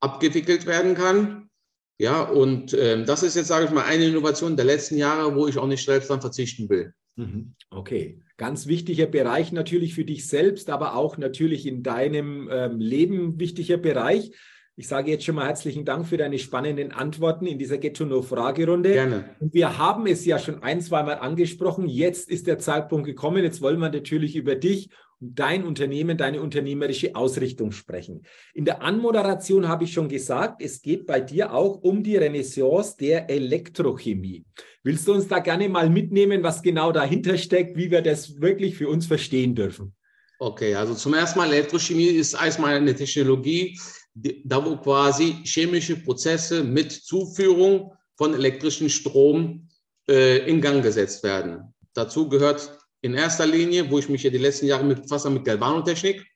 abgewickelt 0.00 0.66
werden 0.66 0.94
kann. 0.94 1.49
Ja, 1.97 2.23
und 2.25 2.75
äh, 2.75 3.02
das 3.04 3.23
ist 3.23 3.37
jetzt, 3.37 3.49
sage 3.49 3.66
ich 3.66 3.71
mal, 3.71 3.85
eine 3.85 4.04
Innovation 4.04 4.56
der 4.56 4.66
letzten 4.66 4.99
Jahre, 4.99 5.35
wo 5.35 5.47
ich 5.47 5.56
auch 5.56 5.66
nicht 5.66 5.85
selbst 5.85 6.11
dann 6.11 6.21
verzichten 6.21 6.68
will. 6.68 6.92
Mhm. 7.16 7.54
Okay, 7.71 8.21
ganz 8.37 8.66
wichtiger 8.66 9.06
Bereich 9.06 9.52
natürlich 9.52 9.94
für 9.94 10.04
dich 10.04 10.28
selbst, 10.28 10.71
aber 10.71 10.97
auch 10.97 11.16
natürlich 11.18 11.66
in 11.66 11.83
deinem 11.83 12.49
ähm, 12.50 12.78
Leben 12.78 13.38
wichtiger 13.38 13.76
Bereich. 13.76 14.33
Ich 14.76 14.88
sage 14.88 15.12
jetzt 15.12 15.25
schon 15.25 15.37
mal 15.37 15.47
herzlichen 15.47 15.85
Dank 15.85 16.06
für 16.06 16.16
deine 16.16 16.37
spannenden 16.40 16.90
Antworten 16.90 17.47
in 17.47 17.61
dieser 17.61 17.78
Get-to-Know-Fragerunde. 17.78 18.92
Gerne. 18.92 19.25
Und 19.38 19.54
wir 19.54 19.78
haben 19.78 20.06
es 20.09 20.25
ja 20.25 20.40
schon 20.40 20.64
ein, 20.64 20.80
zweimal 20.80 21.18
angesprochen. 21.18 21.87
Jetzt 21.87 22.28
ist 22.28 22.49
der 22.49 22.59
Zeitpunkt 22.59 23.06
gekommen. 23.06 23.44
Jetzt 23.44 23.62
wollen 23.62 23.78
wir 23.78 23.90
natürlich 23.90 24.35
über 24.35 24.56
dich 24.56 24.90
und 25.21 25.38
dein 25.38 25.64
Unternehmen, 25.64 26.16
deine 26.16 26.40
unternehmerische 26.40 27.14
Ausrichtung 27.14 27.73
sprechen. 27.73 28.23
In 28.54 28.64
der 28.64 28.83
Anmoderation 28.83 29.68
habe 29.68 29.85
ich 29.85 29.92
schon 29.92 30.09
gesagt, 30.09 30.62
es 30.62 30.83
geht 30.83 31.06
bei 31.06 31.21
dir 31.21 31.52
auch 31.52 31.83
um 31.83 32.02
die 32.02 32.16
Renaissance 32.16 32.97
der 32.99 33.30
Elektrochemie. 33.30 34.44
Willst 34.83 35.09
du 35.09 35.14
uns 35.14 35.28
da 35.28 35.38
gerne 35.38 35.68
mal 35.68 35.88
mitnehmen, 35.88 36.42
was 36.42 36.62
genau 36.62 36.92
dahinter 36.92 37.38
steckt, 37.38 37.76
wie 37.76 37.90
wir 37.90 38.02
das 38.02 38.40
wirklich 38.40 38.76
für 38.76 38.88
uns 38.88 39.06
verstehen 39.06 39.54
dürfen? 39.54 39.94
Okay, 40.38 40.75
also 40.75 40.94
zum 40.94 41.14
ersten 41.14 41.38
Mal 41.38 41.52
Elektrochemie 41.52 42.06
ist 42.06 42.35
erstmal 42.35 42.75
eine 42.75 42.94
Technologie, 42.94 43.78
da 44.14 44.64
wo 44.64 44.76
quasi 44.76 45.37
chemische 45.44 45.97
Prozesse 45.97 46.62
mit 46.62 46.92
Zuführung 46.92 47.92
von 48.16 48.35
elektrischen 48.35 48.90
Strom 48.90 49.68
äh, 50.09 50.49
in 50.49 50.61
Gang 50.61 50.83
gesetzt 50.83 51.23
werden. 51.25 51.75
Dazu 51.94 52.28
gehört 52.28 52.78
in 53.04 53.14
erster 53.14 53.46
Linie, 53.46 53.90
wo 53.90 53.99
ich 53.99 54.08
mich 54.08 54.23
ja 54.23 54.30
die 54.30 54.38
letzten 54.38 54.66
Jahre 54.66 54.84
mit 54.84 55.02
befasse, 55.02 55.28
mit 55.28 55.44
Galvanotechnik. 55.44 56.26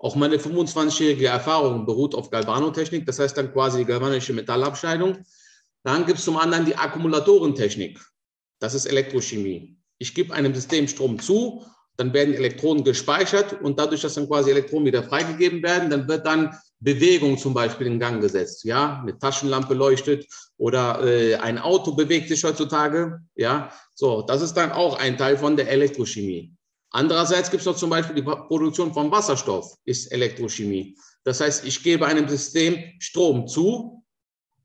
Auch 0.00 0.16
meine 0.16 0.36
25-jährige 0.36 1.28
Erfahrung 1.28 1.86
beruht 1.86 2.16
auf 2.16 2.28
Galvanotechnik, 2.28 3.06
das 3.06 3.20
heißt 3.20 3.36
dann 3.36 3.52
quasi 3.52 3.78
die 3.78 3.84
galvanische 3.84 4.32
Metallabscheidung. 4.32 5.18
Dann 5.84 6.04
gibt 6.04 6.18
es 6.18 6.24
zum 6.24 6.36
anderen 6.36 6.66
die 6.66 6.74
Akkumulatorentechnik. 6.74 8.00
Das 8.58 8.74
ist 8.74 8.86
Elektrochemie. 8.86 9.76
Ich 9.98 10.12
gebe 10.12 10.34
einem 10.34 10.52
System 10.54 10.88
Strom 10.88 11.20
zu 11.20 11.64
dann 11.96 12.12
werden 12.12 12.34
Elektronen 12.34 12.84
gespeichert 12.84 13.60
und 13.60 13.78
dadurch, 13.78 14.00
dass 14.00 14.14
dann 14.14 14.26
quasi 14.26 14.50
Elektronen 14.50 14.86
wieder 14.86 15.02
freigegeben 15.02 15.62
werden, 15.62 15.90
dann 15.90 16.08
wird 16.08 16.26
dann 16.26 16.56
Bewegung 16.82 17.38
zum 17.38 17.54
Beispiel 17.54 17.86
in 17.86 17.98
Gang 17.98 18.20
gesetzt. 18.20 18.64
Ja, 18.64 19.00
eine 19.00 19.18
Taschenlampe 19.18 19.74
leuchtet 19.74 20.26
oder 20.56 21.04
äh, 21.04 21.36
ein 21.36 21.58
Auto 21.58 21.92
bewegt 21.92 22.28
sich 22.28 22.42
heutzutage. 22.42 23.20
Ja, 23.36 23.70
so, 23.94 24.22
das 24.22 24.42
ist 24.42 24.54
dann 24.54 24.72
auch 24.72 24.98
ein 24.98 25.16
Teil 25.16 25.36
von 25.36 25.56
der 25.56 25.68
Elektrochemie. 25.68 26.52
Andererseits 26.90 27.50
gibt 27.50 27.60
es 27.60 27.66
noch 27.66 27.76
zum 27.76 27.90
Beispiel 27.90 28.16
die 28.16 28.22
Produktion 28.22 28.92
von 28.92 29.10
Wasserstoff, 29.10 29.76
ist 29.84 30.12
Elektrochemie. 30.12 30.96
Das 31.24 31.40
heißt, 31.40 31.64
ich 31.64 31.82
gebe 31.82 32.06
einem 32.06 32.28
System 32.28 32.82
Strom 32.98 33.46
zu, 33.46 34.04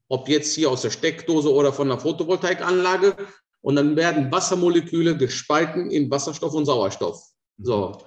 ob 0.09 0.27
jetzt 0.27 0.55
hier 0.55 0.69
aus 0.71 0.81
der 0.81 0.89
Steckdose 0.89 1.53
oder 1.53 1.71
von 1.71 1.87
der 1.87 1.99
Photovoltaikanlage, 1.99 3.15
und 3.61 3.75
dann 3.75 3.95
werden 3.95 4.31
Wassermoleküle 4.31 5.17
gespalten 5.17 5.91
in 5.91 6.09
Wasserstoff 6.09 6.53
und 6.53 6.65
Sauerstoff. 6.65 7.21
So. 7.57 7.97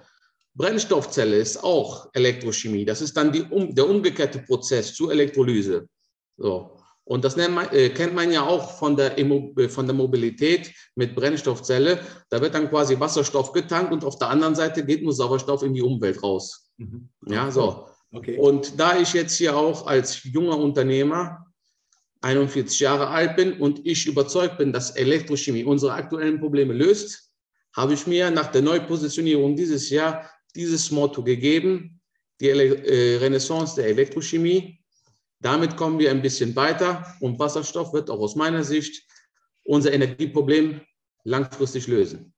Brennstoffzelle 0.54 1.37
ist 1.37 1.62
auch 1.62 2.09
Elektrochemie. 2.12 2.85
Das 2.85 3.00
ist 3.00 3.16
dann 3.16 3.33
die, 3.33 3.42
um, 3.42 3.75
der 3.75 3.88
umgekehrte 3.88 4.40
Prozess 4.40 4.95
zur 4.95 5.12
Elektrolyse. 5.12 5.88
So. 6.37 6.76
Und 7.04 7.25
das 7.25 7.37
man, 7.37 7.69
äh, 7.73 7.88
kennt 7.90 8.14
man 8.14 8.30
ja 8.30 8.47
auch 8.47 8.78
von 8.78 8.97
der, 8.97 9.19
äh, 9.19 9.69
von 9.69 9.87
der 9.87 9.95
Mobilität 9.95 10.73
mit 10.95 11.14
Brennstoffzelle. 11.14 11.99
Da 12.28 12.40
wird 12.40 12.54
dann 12.54 12.71
quasi 12.71 12.99
Wasserstoff 12.99 13.52
getankt 13.52 13.92
und 13.92 14.04
auf 14.04 14.19
der 14.19 14.28
anderen 14.28 14.54
Seite 14.54 14.85
geht 14.85 15.02
nur 15.02 15.12
Sauerstoff 15.12 15.62
in 15.62 15.75
die 15.75 15.83
Umwelt 15.83 16.23
raus. 16.23 16.71
Mhm. 16.76 17.09
Ja, 17.26 17.50
so. 17.50 17.88
Okay. 18.12 18.37
Und 18.38 18.78
da 18.78 18.99
ich 18.99 19.12
jetzt 19.12 19.37
hier 19.37 19.57
auch 19.57 19.87
als 19.87 20.23
junger 20.25 20.59
Unternehmer 20.59 21.47
41 22.23 22.78
Jahre 22.80 23.09
alt 23.09 23.37
bin 23.37 23.54
und 23.54 23.87
ich 23.87 24.07
überzeugt 24.07 24.59
bin, 24.59 24.73
dass 24.73 24.90
Elektrochemie 24.97 25.64
unsere 25.64 25.95
aktuellen 25.95 26.38
Probleme 26.38 26.75
löst, 26.75 27.30
habe 27.75 27.95
ich 27.95 28.07
mir 28.07 28.30
nach 28.30 28.49
der 28.49 28.62
Neupositionierung 28.62 29.57
dieses 29.57 29.90
Jahr 29.90 30.30
dieses 30.54 30.90
Motto 30.90 31.23
gegeben, 31.23 32.00
die 32.40 32.49
äh, 32.49 33.16
Renaissance 33.19 33.76
der 33.76 33.87
Elektrochemie. 33.87 34.78
Damit 35.40 35.76
kommen 35.76 35.99
wir 35.99 36.11
ein 36.11 36.23
bisschen 36.23 36.54
weiter 36.57 37.16
und 37.21 37.38
Wasserstoff 37.38 37.92
wird 37.92 38.11
auch 38.11 38.21
aus 38.21 38.37
meiner 38.37 38.62
Sicht 38.62 39.07
unser 39.64 39.92
Energieproblem 39.92 40.80
langfristig 41.25 41.87
lösen. 41.87 42.33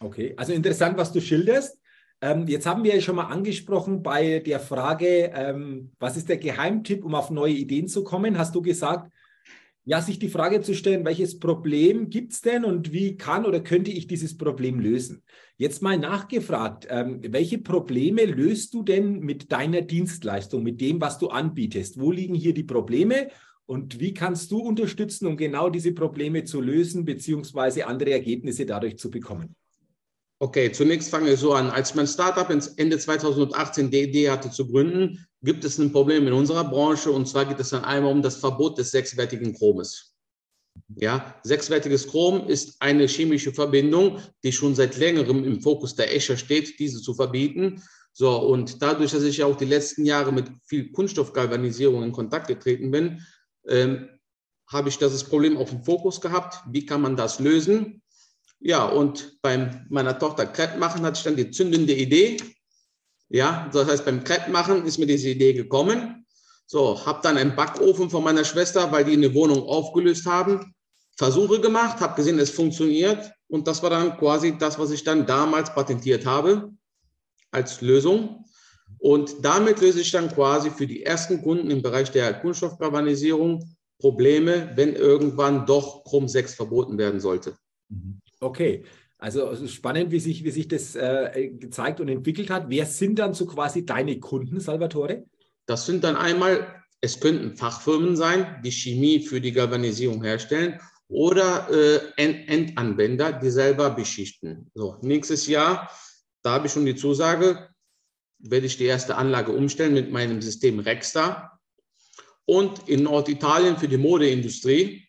Okay, 0.00 0.34
also 0.36 0.52
interessant, 0.52 0.96
was 0.96 1.12
du 1.12 1.20
schilderst. 1.20 1.78
Ähm, 2.20 2.46
jetzt 2.48 2.66
haben 2.66 2.82
wir 2.82 2.94
ja 2.94 3.00
schon 3.00 3.16
mal 3.16 3.26
angesprochen 3.26 4.02
bei 4.02 4.40
der 4.40 4.58
Frage, 4.58 5.30
ähm, 5.34 5.92
was 5.98 6.16
ist 6.16 6.28
der 6.28 6.38
Geheimtipp, 6.38 7.04
um 7.04 7.14
auf 7.14 7.30
neue 7.30 7.52
Ideen 7.52 7.86
zu 7.86 8.02
kommen? 8.02 8.38
Hast 8.38 8.54
du 8.54 8.62
gesagt, 8.62 9.12
ja, 9.88 10.02
sich 10.02 10.18
die 10.18 10.28
Frage 10.28 10.60
zu 10.60 10.74
stellen, 10.74 11.06
welches 11.06 11.38
Problem 11.38 12.10
gibt 12.10 12.34
es 12.34 12.42
denn 12.42 12.66
und 12.66 12.92
wie 12.92 13.16
kann 13.16 13.46
oder 13.46 13.60
könnte 13.60 13.90
ich 13.90 14.06
dieses 14.06 14.36
Problem 14.36 14.80
lösen? 14.80 15.22
Jetzt 15.56 15.80
mal 15.80 15.96
nachgefragt, 15.96 16.86
ähm, 16.90 17.22
welche 17.26 17.56
Probleme 17.56 18.26
löst 18.26 18.74
du 18.74 18.82
denn 18.82 19.20
mit 19.20 19.50
deiner 19.50 19.80
Dienstleistung, 19.80 20.62
mit 20.62 20.82
dem, 20.82 21.00
was 21.00 21.18
du 21.18 21.28
anbietest? 21.28 21.98
Wo 21.98 22.12
liegen 22.12 22.34
hier 22.34 22.52
die 22.52 22.64
Probleme 22.64 23.28
und 23.64 23.98
wie 23.98 24.12
kannst 24.12 24.50
du 24.50 24.58
unterstützen, 24.58 25.26
um 25.26 25.38
genau 25.38 25.70
diese 25.70 25.92
Probleme 25.92 26.44
zu 26.44 26.60
lösen, 26.60 27.06
beziehungsweise 27.06 27.86
andere 27.86 28.10
Ergebnisse 28.10 28.66
dadurch 28.66 28.98
zu 28.98 29.10
bekommen? 29.10 29.56
Okay, 30.40 30.70
zunächst 30.70 31.10
fange 31.10 31.32
ich 31.32 31.40
so 31.40 31.52
an. 31.52 31.68
Als 31.70 31.96
mein 31.96 32.06
Startup 32.06 32.48
Ende 32.48 32.98
2018 32.98 33.90
die 33.90 34.02
Idee 34.02 34.30
hatte 34.30 34.50
zu 34.50 34.68
gründen, 34.68 35.26
gibt 35.42 35.64
es 35.64 35.78
ein 35.78 35.90
Problem 35.90 36.28
in 36.28 36.32
unserer 36.32 36.64
Branche 36.64 37.10
und 37.10 37.26
zwar 37.26 37.44
geht 37.44 37.58
es 37.58 37.70
dann 37.70 37.84
einmal 37.84 38.12
um 38.12 38.22
das 38.22 38.36
Verbot 38.36 38.78
des 38.78 38.92
sechswertigen 38.92 39.52
Chromes. 39.54 40.14
Ja, 40.94 41.34
sechswertiges 41.42 42.06
Chrom 42.06 42.46
ist 42.46 42.80
eine 42.80 43.06
chemische 43.06 43.52
Verbindung, 43.52 44.20
die 44.44 44.52
schon 44.52 44.76
seit 44.76 44.96
längerem 44.96 45.42
im 45.42 45.60
Fokus 45.60 45.96
der 45.96 46.14
Escher 46.14 46.36
steht, 46.36 46.78
diese 46.78 47.02
zu 47.02 47.14
verbieten. 47.14 47.82
So, 48.12 48.36
und 48.36 48.80
dadurch, 48.80 49.10
dass 49.10 49.24
ich 49.24 49.38
ja 49.38 49.46
auch 49.46 49.56
die 49.56 49.64
letzten 49.64 50.04
Jahre 50.04 50.32
mit 50.32 50.50
viel 50.64 50.92
Kunststoffgalvanisierung 50.92 52.04
in 52.04 52.12
Kontakt 52.12 52.46
getreten 52.46 52.92
bin, 52.92 53.26
ähm, 53.66 54.08
habe 54.70 54.88
ich 54.88 54.98
das 54.98 55.24
Problem 55.24 55.56
auf 55.56 55.70
dem 55.70 55.82
Fokus 55.82 56.20
gehabt. 56.20 56.62
Wie 56.70 56.86
kann 56.86 57.00
man 57.00 57.16
das 57.16 57.40
lösen? 57.40 58.02
Ja, 58.60 58.86
und 58.86 59.38
bei 59.40 59.84
meiner 59.88 60.18
Tochter 60.18 60.46
Crepe 60.46 60.78
machen 60.78 61.02
hatte 61.02 61.18
ich 61.18 61.24
dann 61.24 61.36
die 61.36 61.50
zündende 61.50 61.94
Idee, 61.94 62.38
ja, 63.30 63.68
das 63.72 63.88
heißt, 63.88 64.04
beim 64.04 64.24
Crepe 64.24 64.50
machen 64.50 64.86
ist 64.86 64.98
mir 64.98 65.06
diese 65.06 65.28
Idee 65.28 65.52
gekommen. 65.52 66.26
So, 66.66 67.04
habe 67.04 67.20
dann 67.22 67.36
einen 67.36 67.54
Backofen 67.54 68.10
von 68.10 68.24
meiner 68.24 68.44
Schwester, 68.44 68.90
weil 68.90 69.04
die 69.04 69.12
eine 69.12 69.32
Wohnung 69.34 69.62
aufgelöst 69.62 70.26
haben, 70.26 70.74
Versuche 71.16 71.60
gemacht, 71.60 72.00
habe 72.00 72.14
gesehen, 72.14 72.38
es 72.38 72.50
funktioniert. 72.50 73.32
Und 73.48 73.66
das 73.66 73.82
war 73.82 73.90
dann 73.90 74.16
quasi 74.18 74.56
das, 74.56 74.78
was 74.78 74.90
ich 74.90 75.04
dann 75.04 75.26
damals 75.26 75.74
patentiert 75.74 76.26
habe 76.26 76.70
als 77.50 77.80
Lösung. 77.80 78.44
Und 78.98 79.36
damit 79.42 79.80
löse 79.80 80.00
ich 80.00 80.10
dann 80.10 80.30
quasi 80.30 80.70
für 80.70 80.86
die 80.86 81.04
ersten 81.04 81.42
Kunden 81.42 81.70
im 81.70 81.82
Bereich 81.82 82.10
der 82.10 82.34
Kunststoffgalvanisierung 82.34 83.76
Probleme, 83.98 84.72
wenn 84.74 84.94
irgendwann 84.94 85.66
doch 85.66 86.04
Chrom 86.04 86.28
6 86.28 86.54
verboten 86.54 86.98
werden 86.98 87.20
sollte. 87.20 87.56
Okay, 88.40 88.84
also 89.18 89.66
spannend, 89.66 90.12
wie 90.12 90.20
sich, 90.20 90.44
wie 90.44 90.50
sich 90.50 90.68
das 90.68 90.94
äh, 90.94 91.50
gezeigt 91.58 92.00
und 92.00 92.08
entwickelt 92.08 92.50
hat. 92.50 92.66
Wer 92.68 92.86
sind 92.86 93.18
dann 93.18 93.34
so 93.34 93.46
quasi 93.46 93.84
deine 93.84 94.20
Kunden, 94.20 94.60
Salvatore? 94.60 95.24
Das 95.66 95.86
sind 95.86 96.04
dann 96.04 96.16
einmal, 96.16 96.82
es 97.00 97.20
könnten 97.20 97.56
Fachfirmen 97.56 98.16
sein, 98.16 98.60
die 98.64 98.70
Chemie 98.70 99.20
für 99.20 99.40
die 99.40 99.52
Galvanisierung 99.52 100.22
herstellen 100.22 100.80
oder 101.08 101.68
äh, 101.70 102.00
Endanwender, 102.16 103.32
die 103.32 103.50
selber 103.50 103.90
beschichten. 103.90 104.70
So, 104.74 104.98
nächstes 105.02 105.46
Jahr, 105.46 105.90
da 106.42 106.52
habe 106.52 106.66
ich 106.66 106.72
schon 106.72 106.86
die 106.86 106.94
Zusage, 106.94 107.68
werde 108.38 108.66
ich 108.66 108.76
die 108.76 108.84
erste 108.84 109.16
Anlage 109.16 109.52
umstellen 109.52 109.94
mit 109.94 110.12
meinem 110.12 110.40
System 110.40 110.78
Rexta. 110.78 111.58
Und 112.44 112.88
in 112.88 113.02
Norditalien 113.02 113.76
für 113.76 113.88
die 113.88 113.98
Modeindustrie, 113.98 115.06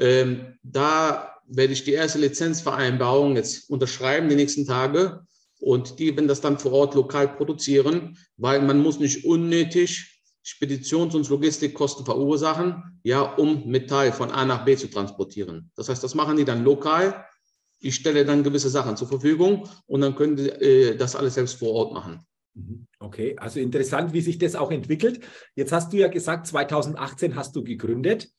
ähm, 0.00 0.58
da 0.62 1.29
werde 1.50 1.72
ich 1.72 1.84
die 1.84 1.92
erste 1.92 2.18
Lizenzvereinbarung 2.18 3.36
jetzt 3.36 3.68
unterschreiben 3.68 4.28
die 4.28 4.36
nächsten 4.36 4.66
Tage 4.66 5.20
und 5.60 5.98
die 5.98 6.14
werden 6.16 6.28
das 6.28 6.40
dann 6.40 6.58
vor 6.58 6.72
Ort 6.72 6.94
lokal 6.94 7.28
produzieren, 7.28 8.16
weil 8.36 8.62
man 8.62 8.80
muss 8.80 8.98
nicht 8.98 9.24
unnötig 9.24 10.22
Speditions- 10.42 11.14
und 11.14 11.28
Logistikkosten 11.28 12.04
verursachen, 12.04 13.00
ja, 13.02 13.20
um 13.20 13.66
Metall 13.66 14.12
von 14.12 14.30
A 14.30 14.44
nach 14.44 14.64
B 14.64 14.76
zu 14.76 14.88
transportieren. 14.88 15.70
Das 15.76 15.88
heißt, 15.88 16.02
das 16.02 16.14
machen 16.14 16.36
die 16.36 16.44
dann 16.44 16.64
lokal. 16.64 17.26
Ich 17.78 17.94
stelle 17.94 18.24
dann 18.24 18.42
gewisse 18.42 18.70
Sachen 18.70 18.96
zur 18.96 19.08
Verfügung 19.08 19.68
und 19.86 20.00
dann 20.00 20.14
können 20.14 20.36
die 20.36 20.48
äh, 20.48 20.96
das 20.96 21.14
alles 21.14 21.34
selbst 21.34 21.58
vor 21.58 21.72
Ort 21.72 21.92
machen. 21.92 22.24
Mhm. 22.54 22.86
Okay, 22.98 23.36
also 23.38 23.60
interessant, 23.60 24.12
wie 24.12 24.20
sich 24.20 24.38
das 24.38 24.54
auch 24.54 24.70
entwickelt. 24.70 25.20
Jetzt 25.54 25.72
hast 25.72 25.92
du 25.92 25.98
ja 25.98 26.08
gesagt, 26.08 26.46
2018 26.46 27.36
hast 27.36 27.54
du 27.54 27.62
gegründet. 27.62 28.30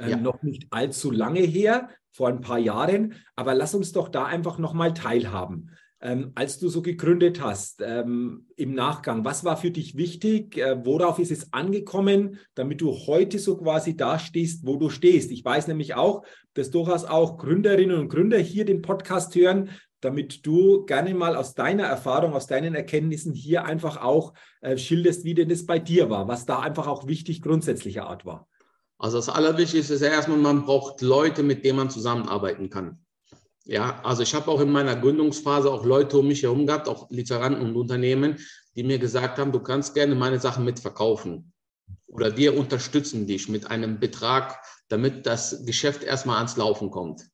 Ähm, 0.00 0.10
ja. 0.10 0.16
Noch 0.16 0.42
nicht 0.42 0.66
allzu 0.70 1.10
lange 1.10 1.40
her, 1.40 1.90
vor 2.10 2.28
ein 2.28 2.40
paar 2.40 2.58
Jahren. 2.58 3.14
Aber 3.36 3.54
lass 3.54 3.74
uns 3.74 3.92
doch 3.92 4.08
da 4.08 4.24
einfach 4.24 4.58
nochmal 4.58 4.94
teilhaben. 4.94 5.70
Ähm, 6.02 6.32
als 6.34 6.58
du 6.58 6.70
so 6.70 6.80
gegründet 6.80 7.42
hast, 7.42 7.82
ähm, 7.84 8.46
im 8.56 8.74
Nachgang, 8.74 9.22
was 9.26 9.44
war 9.44 9.58
für 9.58 9.70
dich 9.70 9.96
wichtig? 9.96 10.56
Äh, 10.56 10.82
worauf 10.82 11.18
ist 11.18 11.30
es 11.30 11.52
angekommen, 11.52 12.38
damit 12.54 12.80
du 12.80 12.92
heute 13.06 13.38
so 13.38 13.58
quasi 13.58 13.96
da 13.96 14.18
stehst, 14.18 14.66
wo 14.66 14.76
du 14.76 14.88
stehst? 14.88 15.30
Ich 15.30 15.44
weiß 15.44 15.68
nämlich 15.68 15.94
auch, 15.94 16.24
dass 16.54 16.70
durchaus 16.70 17.04
auch 17.04 17.36
Gründerinnen 17.36 17.98
und 17.98 18.08
Gründer 18.08 18.38
hier 18.38 18.64
den 18.64 18.80
Podcast 18.80 19.34
hören, 19.34 19.68
damit 20.00 20.46
du 20.46 20.86
gerne 20.86 21.12
mal 21.12 21.36
aus 21.36 21.54
deiner 21.54 21.84
Erfahrung, 21.84 22.32
aus 22.32 22.46
deinen 22.46 22.74
Erkenntnissen 22.74 23.34
hier 23.34 23.66
einfach 23.66 23.98
auch 24.02 24.32
äh, 24.62 24.78
schilderst, 24.78 25.24
wie 25.24 25.34
denn 25.34 25.50
das 25.50 25.66
bei 25.66 25.78
dir 25.78 26.08
war, 26.08 26.28
was 26.28 26.46
da 26.46 26.60
einfach 26.60 26.86
auch 26.86 27.06
wichtig 27.06 27.42
grundsätzlicher 27.42 28.06
Art 28.06 28.24
war. 28.24 28.48
Also 29.00 29.16
das 29.16 29.30
Allerwichtigste 29.30 29.94
ist 29.94 30.02
erstmal, 30.02 30.36
man 30.36 30.66
braucht 30.66 31.00
Leute, 31.00 31.42
mit 31.42 31.64
denen 31.64 31.78
man 31.78 31.88
zusammenarbeiten 31.88 32.68
kann. 32.68 32.98
Ja, 33.64 33.98
also 34.04 34.22
ich 34.22 34.34
habe 34.34 34.50
auch 34.50 34.60
in 34.60 34.70
meiner 34.70 34.94
Gründungsphase 34.94 35.70
auch 35.70 35.86
Leute 35.86 36.18
um 36.18 36.28
mich 36.28 36.42
herum 36.42 36.66
gehabt, 36.66 36.86
auch 36.86 37.10
Lieferanten 37.10 37.64
und 37.64 37.76
Unternehmen, 37.76 38.36
die 38.76 38.82
mir 38.82 38.98
gesagt 38.98 39.38
haben, 39.38 39.52
du 39.52 39.60
kannst 39.60 39.94
gerne 39.94 40.14
meine 40.14 40.38
Sachen 40.38 40.66
mitverkaufen 40.66 41.50
oder 42.08 42.36
wir 42.36 42.58
unterstützen 42.58 43.26
dich 43.26 43.48
mit 43.48 43.70
einem 43.70 44.00
Betrag, 44.00 44.62
damit 44.88 45.24
das 45.24 45.64
Geschäft 45.64 46.02
erstmal 46.02 46.36
ans 46.36 46.58
Laufen 46.58 46.90
kommt. 46.90 47.26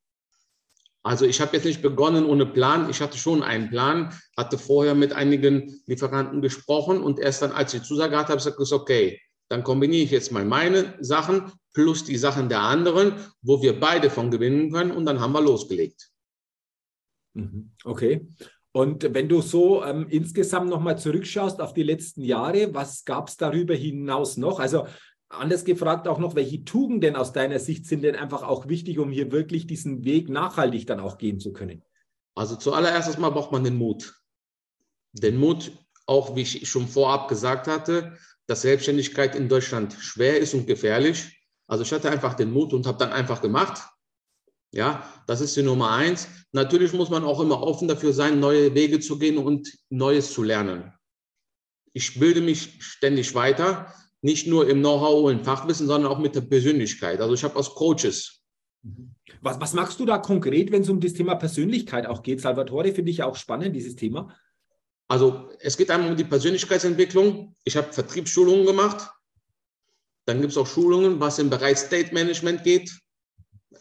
Also 1.03 1.25
ich 1.25 1.41
habe 1.41 1.57
jetzt 1.57 1.65
nicht 1.65 1.83
begonnen 1.83 2.27
ohne 2.27 2.47
Plan. 2.47 2.91
Ich 2.91 3.01
hatte 3.01 3.19
schon 3.19 3.43
einen 3.43 3.71
Plan, 3.71 4.17
hatte 4.37 4.57
vorher 4.57 4.95
mit 4.95 5.13
einigen 5.13 5.81
Lieferanten 5.87 6.43
gesprochen 6.43 7.01
und 7.01 7.19
erst 7.19 7.43
dann, 7.43 7.51
als 7.51 7.75
ich 7.75 7.83
Zusage 7.83 8.17
hatte, 8.17 8.29
habe 8.29 8.39
ich 8.39 8.57
gesagt, 8.57 8.73
okay, 8.73 9.21
dann 9.49 9.63
kombiniere 9.63 10.05
ich 10.05 10.11
jetzt 10.11 10.33
mal 10.33 10.45
meine 10.45 10.95
Sachen 11.01 11.53
plus 11.73 12.05
die 12.05 12.17
Sachen 12.17 12.49
der 12.49 12.61
anderen, 12.61 13.15
wo 13.43 13.63
wir 13.63 13.79
beide 13.79 14.11
von 14.11 14.31
gewinnen 14.31 14.73
können 14.73 14.91
und 14.91 15.05
dann 15.05 15.21
haben 15.21 15.33
wir 15.33 15.43
losgelegt. 15.43 16.11
Mhm. 17.35 17.73
Okay. 17.85 18.29
Und 18.73 19.15
wenn 19.15 19.29
du 19.29 19.41
so 19.41 19.83
ähm, 19.85 20.07
insgesamt 20.11 20.69
nochmal 20.69 20.99
zurückschaust 20.99 21.61
auf 21.61 21.73
die 21.73 21.83
letzten 21.83 22.23
Jahre, 22.23 22.75
was 22.75 23.05
gab 23.05 23.29
es 23.29 23.37
darüber 23.37 23.75
hinaus 23.75 24.37
noch? 24.37 24.61
Also 24.61 24.87
anders 25.29 25.65
gefragt 25.65 26.09
auch 26.09 26.19
noch, 26.19 26.35
welche 26.35 26.65
Tugenden 26.65 27.17
aus 27.17 27.33
deiner 27.33 27.59
Sicht 27.59 27.87
sind 27.87 28.03
denn 28.03 28.17
einfach 28.17 28.43
auch 28.43 28.69
wichtig, 28.69 28.99
um 28.99 29.11
hier 29.11 29.33
wirklich 29.33 29.67
diesen 29.67 30.05
Weg 30.05 30.29
nachhaltig 30.29 30.87
dann 30.87 31.01
auch 31.01 31.19
gehen 31.19 31.41
zu 31.41 31.53
können? 31.53 31.83
Also 32.35 32.57
zuallererst 32.57 33.19
mal 33.19 33.31
braucht 33.31 33.53
man 33.53 33.65
den 33.65 33.77
Mut. 33.77 34.21
Den 35.13 35.39
Mut, 35.39 35.73
auch 36.07 36.37
wie 36.37 36.43
ich 36.43 36.69
schon 36.69 36.87
vorab 36.87 37.29
gesagt 37.29 37.67
hatte, 37.69 38.19
dass 38.47 38.63
Selbstständigkeit 38.63 39.35
in 39.35 39.49
Deutschland 39.49 39.93
schwer 39.95 40.39
ist 40.39 40.55
und 40.55 40.67
gefährlich. 40.67 41.41
Also 41.67 41.83
ich 41.83 41.93
hatte 41.93 42.11
einfach 42.11 42.35
den 42.35 42.53
Mut 42.53 42.73
und 42.73 42.87
habe 42.87 42.99
dann 42.99 43.13
einfach 43.13 43.41
gemacht. 43.41 43.83
Ja, 44.73 45.09
das 45.27 45.41
ist 45.41 45.57
die 45.57 45.63
Nummer 45.63 45.91
eins. 45.91 46.29
Natürlich 46.53 46.93
muss 46.93 47.11
man 47.11 47.25
auch 47.25 47.41
immer 47.41 47.63
offen 47.63 47.89
dafür 47.89 48.13
sein, 48.13 48.41
neue 48.41 48.75
Wege 48.75 49.01
zu 49.01 49.19
gehen 49.19 49.39
und 49.39 49.73
Neues 49.91 50.33
zu 50.33 50.43
lernen. 50.43 50.93
Ich 51.93 52.19
bilde 52.19 52.41
mich 52.41 52.77
ständig 52.81 53.35
weiter, 53.35 53.93
nicht 54.21 54.47
nur 54.47 54.69
im 54.69 54.81
Know-how 54.81 55.25
und 55.31 55.45
Fachwissen, 55.45 55.87
sondern 55.87 56.13
auch 56.13 56.19
mit 56.19 56.35
der 56.35 56.43
Persönlichkeit. 56.43 57.21
Also 57.21 57.35
ich 57.35 57.43
habe 57.43 57.57
als 57.57 57.71
Coaches. 57.71 58.43
Was, 59.41 59.61
was 59.61 59.73
magst 59.75 59.99
du 59.99 60.05
da 60.05 60.19
konkret, 60.19 60.71
wenn 60.73 60.83
es 60.83 60.89
um 60.89 61.01
das 61.01 61.15
Thema 61.15 61.37
Persönlichkeit 61.37 62.07
auch 62.07 62.23
geht? 62.23 62.41
Salvatore, 62.41 62.93
finde 62.93 63.11
ich 63.11 63.19
ja 63.19 63.27
auch 63.27 63.37
spannend, 63.37 63.75
dieses 63.75 63.97
Thema. 63.97 64.37
Also 65.09 65.51
es 65.61 65.77
geht 65.77 65.91
einmal 65.91 66.11
um 66.11 66.17
die 66.17 66.25
Persönlichkeitsentwicklung. 66.25 67.55
Ich 67.65 67.77
habe 67.77 67.93
Vertriebsschulungen 67.93 68.67
gemacht. 68.67 69.09
Dann 70.25 70.41
gibt 70.41 70.53
es 70.53 70.59
auch 70.59 70.67
Schulungen, 70.67 71.21
was 71.21 71.39
im 71.39 71.51
Bereich 71.51 71.79
State 71.79 72.13
Management 72.13 72.65
geht 72.65 72.91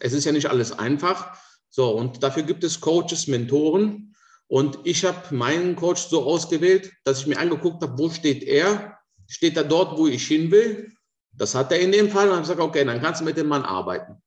es 0.00 0.12
ist 0.12 0.24
ja 0.24 0.32
nicht 0.32 0.46
alles 0.46 0.72
einfach. 0.72 1.36
So, 1.68 1.90
und 1.90 2.22
dafür 2.22 2.42
gibt 2.42 2.64
es 2.64 2.80
Coaches, 2.80 3.26
Mentoren. 3.26 4.14
Und 4.48 4.78
ich 4.84 5.04
habe 5.04 5.34
meinen 5.34 5.76
Coach 5.76 6.02
so 6.06 6.24
ausgewählt, 6.24 6.92
dass 7.04 7.20
ich 7.20 7.26
mir 7.26 7.38
angeguckt 7.38 7.82
habe, 7.82 7.98
wo 7.98 8.08
steht 8.08 8.44
er? 8.44 8.98
Steht 9.26 9.56
er 9.56 9.64
dort, 9.64 9.98
wo 9.98 10.06
ich 10.06 10.26
hin 10.26 10.50
will? 10.50 10.92
Das 11.32 11.54
hat 11.54 11.72
er 11.72 11.80
in 11.80 11.92
dem 11.92 12.10
Fall. 12.10 12.28
Und 12.28 12.34
habe 12.34 12.42
gesagt, 12.42 12.60
okay, 12.60 12.84
dann 12.84 13.02
kannst 13.02 13.20
du 13.20 13.24
mit 13.24 13.36
dem 13.36 13.48
Mann 13.48 13.62
arbeiten. 13.62 14.22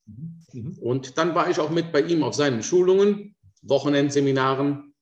Mhm. 0.54 0.78
Und 0.80 1.18
dann 1.18 1.34
war 1.36 1.50
ich 1.50 1.60
auch 1.60 1.70
mit 1.70 1.92
bei 1.92 2.02
ihm 2.02 2.24
auf 2.24 2.36
seinen 2.36 2.62
Schulungen, 2.62 3.36
Wochenendseminaren, 3.62 4.94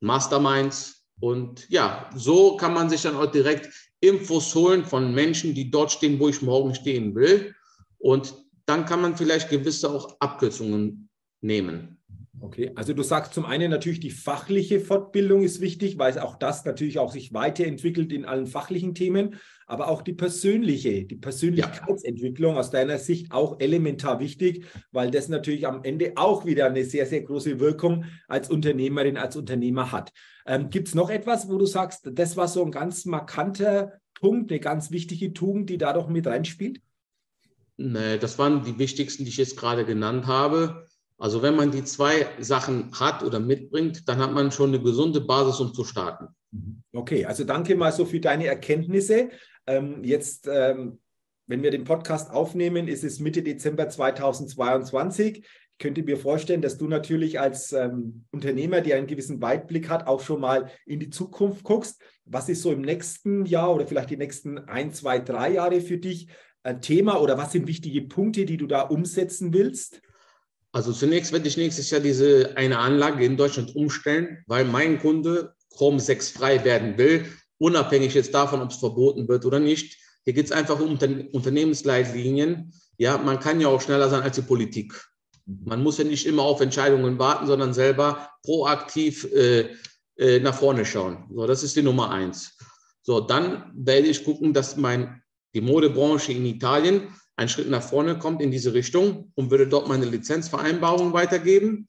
Masterminds. 0.00 0.97
Und 1.20 1.68
ja, 1.68 2.08
so 2.14 2.56
kann 2.56 2.74
man 2.74 2.88
sich 2.88 3.02
dann 3.02 3.16
auch 3.16 3.30
direkt 3.30 3.70
Infos 4.00 4.54
holen 4.54 4.84
von 4.84 5.12
Menschen, 5.12 5.54
die 5.54 5.70
dort 5.70 5.92
stehen, 5.92 6.20
wo 6.20 6.28
ich 6.28 6.42
morgen 6.42 6.74
stehen 6.74 7.14
will. 7.14 7.54
Und 7.98 8.34
dann 8.66 8.84
kann 8.84 9.00
man 9.00 9.16
vielleicht 9.16 9.50
gewisse 9.50 9.90
auch 9.90 10.16
Abkürzungen 10.20 11.07
nehmen. 11.40 11.98
Okay, 12.40 12.70
also 12.76 12.92
du 12.92 13.02
sagst 13.02 13.34
zum 13.34 13.46
einen 13.46 13.70
natürlich 13.70 13.98
die 13.98 14.10
fachliche 14.10 14.78
Fortbildung 14.78 15.42
ist 15.42 15.60
wichtig, 15.60 15.98
weil 15.98 16.16
auch 16.20 16.36
das 16.36 16.64
natürlich 16.64 16.98
auch 16.98 17.12
sich 17.12 17.32
weiterentwickelt 17.34 18.12
in 18.12 18.24
allen 18.24 18.46
fachlichen 18.46 18.94
Themen, 18.94 19.36
aber 19.66 19.88
auch 19.88 20.02
die 20.02 20.12
persönliche, 20.12 21.04
die 21.04 21.16
Persönlichkeitsentwicklung 21.16 22.56
aus 22.56 22.70
deiner 22.70 22.98
Sicht 22.98 23.32
auch 23.32 23.58
elementar 23.58 24.20
wichtig, 24.20 24.66
weil 24.92 25.10
das 25.10 25.28
natürlich 25.28 25.66
am 25.66 25.82
Ende 25.82 26.12
auch 26.14 26.46
wieder 26.46 26.66
eine 26.66 26.84
sehr, 26.84 27.06
sehr 27.06 27.22
große 27.22 27.58
Wirkung 27.58 28.04
als 28.28 28.48
Unternehmerin, 28.48 29.16
als 29.16 29.36
Unternehmer 29.36 29.90
hat. 29.90 30.12
Ähm, 30.46 30.70
Gibt 30.70 30.88
es 30.88 30.94
noch 30.94 31.10
etwas, 31.10 31.48
wo 31.48 31.58
du 31.58 31.66
sagst, 31.66 32.08
das 32.12 32.36
war 32.36 32.46
so 32.46 32.64
ein 32.64 32.70
ganz 32.70 33.04
markanter 33.04 34.00
Punkt, 34.14 34.50
eine 34.50 34.60
ganz 34.60 34.90
wichtige 34.90 35.32
Tugend, 35.32 35.70
die 35.70 35.78
da 35.78 35.92
doch 35.92 36.08
mit 36.08 36.26
reinspielt? 36.26 36.80
Nee, 37.76 38.18
das 38.18 38.38
waren 38.38 38.64
die 38.64 38.78
wichtigsten, 38.78 39.24
die 39.24 39.30
ich 39.30 39.36
jetzt 39.36 39.56
gerade 39.56 39.84
genannt 39.84 40.26
habe. 40.26 40.87
Also 41.18 41.42
wenn 41.42 41.56
man 41.56 41.70
die 41.70 41.84
zwei 41.84 42.26
Sachen 42.38 42.90
hat 42.98 43.24
oder 43.24 43.40
mitbringt, 43.40 44.08
dann 44.08 44.18
hat 44.18 44.32
man 44.32 44.52
schon 44.52 44.70
eine 44.70 44.80
gesunde 44.80 45.20
Basis, 45.20 45.60
um 45.60 45.74
zu 45.74 45.84
starten. 45.84 46.28
Mhm. 46.52 46.82
Okay, 46.92 47.24
also 47.24 47.44
danke 47.44 47.74
mal 47.74 47.92
so 47.92 48.04
für 48.04 48.20
deine 48.20 48.46
Erkenntnisse. 48.46 49.30
Ähm, 49.66 50.04
jetzt, 50.04 50.48
ähm, 50.50 51.00
wenn 51.46 51.62
wir 51.62 51.72
den 51.72 51.84
Podcast 51.84 52.30
aufnehmen, 52.30 52.86
ist 52.86 53.02
es 53.02 53.18
Mitte 53.18 53.42
Dezember 53.42 53.88
2022. 53.88 55.38
Ich 55.38 55.78
könnte 55.78 56.02
mir 56.02 56.16
vorstellen, 56.16 56.62
dass 56.62 56.78
du 56.78 56.86
natürlich 56.88 57.40
als 57.40 57.72
ähm, 57.72 58.24
Unternehmer, 58.30 58.80
der 58.80 58.96
einen 58.96 59.06
gewissen 59.06 59.42
Weitblick 59.42 59.88
hat, 59.88 60.06
auch 60.06 60.20
schon 60.20 60.40
mal 60.40 60.70
in 60.86 61.00
die 61.00 61.10
Zukunft 61.10 61.64
guckst. 61.64 62.00
Was 62.24 62.48
ist 62.48 62.62
so 62.62 62.72
im 62.72 62.82
nächsten 62.82 63.44
Jahr 63.44 63.74
oder 63.74 63.86
vielleicht 63.86 64.10
die 64.10 64.16
nächsten 64.16 64.58
ein, 64.58 64.92
zwei, 64.92 65.18
drei 65.18 65.50
Jahre 65.50 65.80
für 65.80 65.98
dich? 65.98 66.28
ein 66.64 66.82
Thema 66.82 67.20
oder 67.20 67.38
was 67.38 67.52
sind 67.52 67.66
wichtige 67.66 68.02
Punkte, 68.02 68.44
die 68.44 68.56
du 68.56 68.66
da 68.66 68.82
umsetzen 68.82 69.52
willst? 69.52 70.02
Also 70.78 70.92
zunächst 70.92 71.32
werde 71.32 71.48
ich 71.48 71.56
nächstes 71.56 71.90
Jahr 71.90 72.00
diese 72.00 72.56
eine 72.56 72.78
Anlage 72.78 73.24
in 73.24 73.36
Deutschland 73.36 73.74
umstellen, 73.74 74.44
weil 74.46 74.64
mein 74.64 75.00
Kunde 75.00 75.52
Chrome 75.76 75.98
6 75.98 76.30
frei 76.30 76.62
werden 76.62 76.96
will, 76.96 77.26
unabhängig 77.58 78.14
jetzt 78.14 78.32
davon, 78.32 78.62
ob 78.62 78.70
es 78.70 78.76
verboten 78.76 79.26
wird 79.26 79.44
oder 79.44 79.58
nicht. 79.58 79.98
Hier 80.22 80.34
geht 80.34 80.46
es 80.46 80.52
einfach 80.52 80.78
um 80.78 80.96
Unternehmensleitlinien. 81.32 82.72
Ja, 82.96 83.18
man 83.18 83.40
kann 83.40 83.60
ja 83.60 83.66
auch 83.66 83.80
schneller 83.80 84.08
sein 84.08 84.22
als 84.22 84.36
die 84.36 84.42
Politik. 84.42 84.94
Man 85.46 85.82
muss 85.82 85.98
ja 85.98 86.04
nicht 86.04 86.24
immer 86.26 86.44
auf 86.44 86.60
Entscheidungen 86.60 87.18
warten, 87.18 87.48
sondern 87.48 87.74
selber 87.74 88.30
proaktiv 88.44 89.24
äh, 89.32 89.74
äh, 90.16 90.38
nach 90.38 90.54
vorne 90.54 90.84
schauen. 90.84 91.24
So, 91.34 91.44
das 91.48 91.64
ist 91.64 91.74
die 91.74 91.82
Nummer 91.82 92.12
eins. 92.12 92.56
So, 93.02 93.18
dann 93.18 93.72
werde 93.74 94.06
ich 94.06 94.24
gucken, 94.24 94.54
dass 94.54 94.76
mein 94.76 95.22
die 95.54 95.60
Modebranche 95.60 96.30
in 96.30 96.46
Italien 96.46 97.08
einen 97.38 97.48
Schritt 97.48 97.70
nach 97.70 97.82
vorne 97.82 98.18
kommt 98.18 98.42
in 98.42 98.50
diese 98.50 98.74
Richtung 98.74 99.30
und 99.36 99.50
würde 99.52 99.68
dort 99.68 99.86
meine 99.86 100.06
Lizenzvereinbarung 100.06 101.12
weitergeben, 101.12 101.88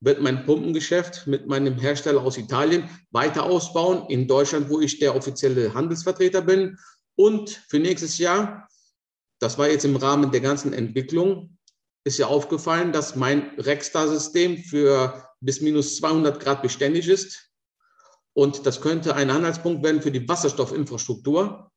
wird 0.00 0.22
mein 0.22 0.46
Pumpengeschäft 0.46 1.26
mit 1.26 1.46
meinem 1.46 1.78
Hersteller 1.78 2.22
aus 2.22 2.38
Italien 2.38 2.88
weiter 3.10 3.44
ausbauen 3.44 4.08
in 4.08 4.26
Deutschland, 4.26 4.70
wo 4.70 4.80
ich 4.80 4.98
der 4.98 5.14
offizielle 5.14 5.74
Handelsvertreter 5.74 6.40
bin. 6.40 6.78
Und 7.16 7.50
für 7.68 7.78
nächstes 7.78 8.16
Jahr, 8.16 8.66
das 9.40 9.58
war 9.58 9.68
jetzt 9.68 9.84
im 9.84 9.96
Rahmen 9.96 10.30
der 10.30 10.40
ganzen 10.40 10.72
Entwicklung, 10.72 11.58
ist 12.04 12.18
ja 12.18 12.26
aufgefallen, 12.26 12.90
dass 12.90 13.14
mein 13.14 13.50
Rexstar-System 13.58 14.56
für 14.56 15.22
bis 15.40 15.60
minus 15.60 15.96
200 15.96 16.40
Grad 16.40 16.62
beständig 16.62 17.08
ist. 17.08 17.50
Und 18.32 18.64
das 18.64 18.80
könnte 18.80 19.14
ein 19.14 19.28
Anhaltspunkt 19.28 19.82
werden 19.82 20.00
für 20.00 20.12
die 20.12 20.26
Wasserstoffinfrastruktur. 20.26 21.70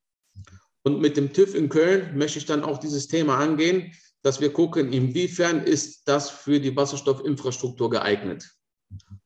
Und 0.84 1.00
mit 1.00 1.17
dem 1.17 1.32
TÜV 1.34 1.56
in 1.56 1.70
Köln 1.70 2.17
möchte 2.17 2.39
ich 2.39 2.46
dann 2.46 2.63
auch 2.63 2.80
dieses 2.80 3.08
Thema 3.08 3.38
angehen, 3.38 3.94
dass 4.24 4.39
wir 4.39 4.54
gucken, 4.54 4.94
inwiefern 4.94 5.63
ist 5.63 6.08
das 6.08 6.30
für 6.30 6.60
die 6.60 6.76
Wasserstoffinfrastruktur 6.76 7.89
geeignet. 7.89 8.50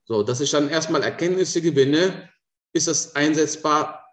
So, 0.06 0.24
dass 0.24 0.42
ich 0.42 0.52
dann 0.52 0.70
erstmal 0.70 1.04
Erkenntnisse 1.04 1.62
gewinne, 1.62 2.30
ist 2.74 2.88
das 2.88 3.16
einsetzbar, 3.16 4.06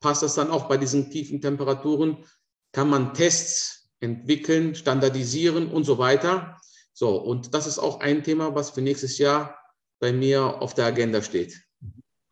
passt 0.00 0.22
das 0.22 0.34
dann 0.34 0.50
auch 0.50 0.68
bei 0.68 0.76
diesen 0.76 1.10
tiefen 1.10 1.40
Temperaturen, 1.40 2.24
kann 2.72 2.88
man 2.88 3.14
Tests 3.14 3.90
entwickeln, 4.00 4.74
standardisieren 4.74 5.70
und 5.70 5.84
so 5.84 5.98
weiter. 5.98 6.58
So, 6.92 7.16
und 7.16 7.54
das 7.54 7.66
ist 7.66 7.78
auch 7.78 8.00
ein 8.00 8.22
Thema, 8.22 8.54
was 8.54 8.70
für 8.70 8.82
nächstes 8.82 9.18
Jahr 9.18 9.58
bei 10.00 10.12
mir 10.12 10.62
auf 10.62 10.74
der 10.74 10.86
Agenda 10.86 11.22
steht. 11.22 11.60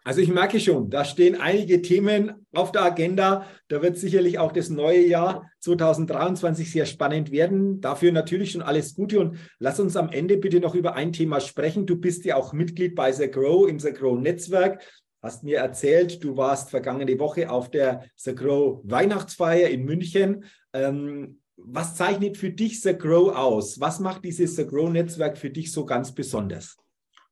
Also 0.09 0.23
ich 0.23 0.31
merke 0.31 0.59
schon, 0.59 0.89
da 0.89 1.05
stehen 1.05 1.39
einige 1.39 1.83
Themen 1.83 2.47
auf 2.55 2.73
der 2.73 2.83
Agenda. 2.83 3.45
Da 3.69 3.83
wird 3.83 3.99
sicherlich 3.99 4.39
auch 4.39 4.53
das 4.53 4.71
neue 4.71 5.07
Jahr 5.07 5.51
2023 5.61 6.73
sehr 6.73 6.87
spannend 6.87 7.31
werden. 7.31 7.83
Dafür 7.83 8.11
natürlich 8.11 8.53
schon 8.53 8.63
alles 8.63 8.95
Gute 8.95 9.21
und 9.21 9.37
lass 9.59 9.79
uns 9.81 9.97
am 9.97 10.09
Ende 10.09 10.39
bitte 10.39 10.61
noch 10.61 10.75
über 10.75 10.95
ein 10.95 11.13
Thema 11.13 11.41
sprechen. 11.41 11.85
Du 11.85 11.97
bist 11.97 12.25
ja 12.25 12.37
auch 12.37 12.55
Mitglied 12.55 12.95
bei 12.95 13.13
The 13.13 13.31
Grow 13.31 13.69
im 13.69 13.79
The 13.79 13.93
Grow 13.93 14.19
Netzwerk. 14.19 14.83
Hast 15.21 15.45
mir 15.45 15.59
erzählt, 15.59 16.25
du 16.25 16.39
warst 16.39 16.71
vergangene 16.71 17.19
Woche 17.19 17.51
auf 17.51 17.71
der 17.71 18.07
The 18.17 18.35
Grow 18.35 18.81
Weihnachtsfeier 18.85 19.69
in 19.69 19.85
München. 19.85 20.45
Ähm, 20.73 21.41
was 21.59 21.97
zeichnet 21.97 22.39
für 22.39 22.49
dich 22.49 22.81
The 22.81 22.97
Grow 22.97 23.37
aus? 23.37 23.79
Was 23.79 24.01
macht 24.01 24.25
dieses 24.25 24.57
The 24.57 24.67
Grow 24.67 24.89
Netzwerk 24.89 25.37
für 25.37 25.51
dich 25.51 25.71
so 25.71 25.85
ganz 25.85 26.15
besonders? 26.15 26.79